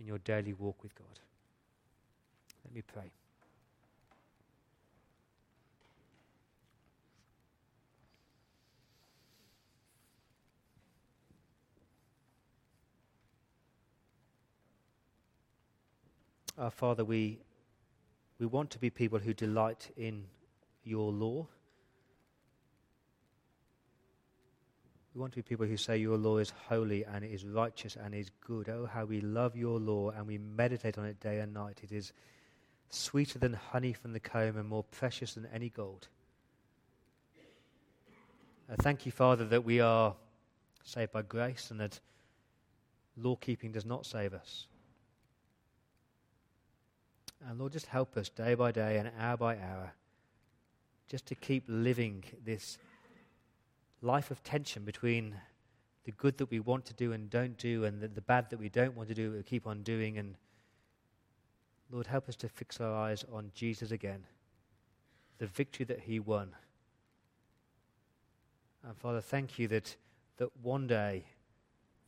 in 0.00 0.06
your 0.06 0.18
daily 0.18 0.52
walk 0.52 0.82
with 0.82 0.94
God. 0.94 1.20
Let 2.64 2.74
me 2.74 2.82
pray. 2.82 3.12
Our 16.56 16.70
Father, 16.70 17.04
we, 17.04 17.40
we 18.38 18.46
want 18.46 18.70
to 18.70 18.78
be 18.78 18.88
people 18.88 19.18
who 19.18 19.34
delight 19.34 19.90
in 19.96 20.24
your 20.84 21.10
law. 21.10 21.48
We 25.14 25.20
want 25.20 25.32
to 25.32 25.36
be 25.36 25.42
people 25.42 25.66
who 25.66 25.76
say 25.76 25.96
your 25.96 26.16
law 26.16 26.38
is 26.38 26.52
holy 26.68 27.04
and 27.04 27.24
it 27.24 27.32
is 27.32 27.44
righteous 27.44 27.96
and 27.96 28.14
is 28.14 28.30
good. 28.40 28.68
Oh, 28.68 28.86
how 28.86 29.04
we 29.04 29.20
love 29.20 29.56
your 29.56 29.80
law 29.80 30.10
and 30.10 30.26
we 30.28 30.38
meditate 30.38 30.96
on 30.96 31.06
it 31.06 31.18
day 31.18 31.40
and 31.40 31.52
night. 31.52 31.80
It 31.82 31.90
is 31.90 32.12
sweeter 32.88 33.40
than 33.40 33.54
honey 33.54 33.92
from 33.92 34.12
the 34.12 34.20
comb 34.20 34.56
and 34.56 34.68
more 34.68 34.84
precious 34.84 35.34
than 35.34 35.48
any 35.52 35.70
gold. 35.70 36.06
Uh, 38.70 38.76
thank 38.80 39.04
you, 39.06 39.12
Father, 39.12 39.44
that 39.44 39.64
we 39.64 39.80
are 39.80 40.14
saved 40.84 41.12
by 41.12 41.22
grace 41.22 41.72
and 41.72 41.80
that 41.80 41.98
law 43.16 43.34
keeping 43.36 43.72
does 43.72 43.84
not 43.84 44.06
save 44.06 44.32
us. 44.34 44.68
And 47.46 47.58
Lord, 47.58 47.72
just 47.72 47.86
help 47.86 48.16
us 48.16 48.28
day 48.28 48.54
by 48.54 48.72
day 48.72 48.96
and 48.96 49.10
hour 49.18 49.36
by 49.36 49.56
hour 49.56 49.92
just 51.08 51.26
to 51.26 51.34
keep 51.34 51.64
living 51.68 52.24
this 52.44 52.78
life 54.00 54.30
of 54.30 54.42
tension 54.42 54.84
between 54.84 55.34
the 56.04 56.12
good 56.12 56.38
that 56.38 56.50
we 56.50 56.60
want 56.60 56.84
to 56.86 56.94
do 56.94 57.12
and 57.12 57.30
don't 57.30 57.56
do, 57.56 57.84
and 57.84 58.00
the, 58.00 58.08
the 58.08 58.20
bad 58.20 58.50
that 58.50 58.58
we 58.58 58.68
don't 58.68 58.96
want 58.96 59.08
to 59.08 59.14
do, 59.14 59.32
we 59.32 59.42
keep 59.42 59.66
on 59.66 59.82
doing. 59.82 60.18
And 60.18 60.36
Lord, 61.90 62.06
help 62.06 62.28
us 62.28 62.36
to 62.36 62.48
fix 62.48 62.80
our 62.80 62.94
eyes 62.94 63.24
on 63.32 63.50
Jesus 63.54 63.90
again, 63.90 64.24
the 65.38 65.46
victory 65.46 65.84
that 65.86 66.00
He 66.00 66.20
won. 66.20 66.50
And 68.86 68.96
Father, 68.96 69.20
thank 69.20 69.58
you 69.58 69.68
that, 69.68 69.96
that 70.36 70.50
one 70.62 70.86
day 70.86 71.24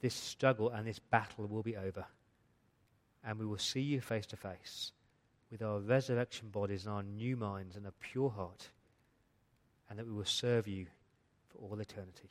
this 0.01 0.15
struggle 0.15 0.71
and 0.71 0.87
this 0.87 0.99
battle 0.99 1.47
will 1.47 1.63
be 1.63 1.77
over, 1.77 2.05
and 3.25 3.39
we 3.39 3.47
will 3.47 3.59
see 3.59 3.81
you 3.81 4.01
face 4.01 4.27
to 4.27 4.37
face 4.37 4.93
with 5.51 5.63
our 5.63 5.79
resurrection 5.79 6.49
bodies 6.49 6.87
and 6.87 6.95
our 6.95 7.03
new 7.03 7.37
minds 7.37 7.77
and 7.77 7.87
a 7.87 7.93
pure 7.93 8.31
heart, 8.31 8.69
and 9.89 9.99
that 9.99 10.07
we 10.07 10.13
will 10.13 10.25
serve 10.25 10.67
you 10.67 10.87
for 11.49 11.59
all 11.59 11.81
eternity. 11.81 12.31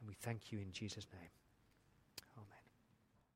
And 0.00 0.08
we 0.08 0.14
thank 0.14 0.50
you 0.50 0.58
in 0.58 0.72
Jesus' 0.72 1.06
name. 1.12 1.30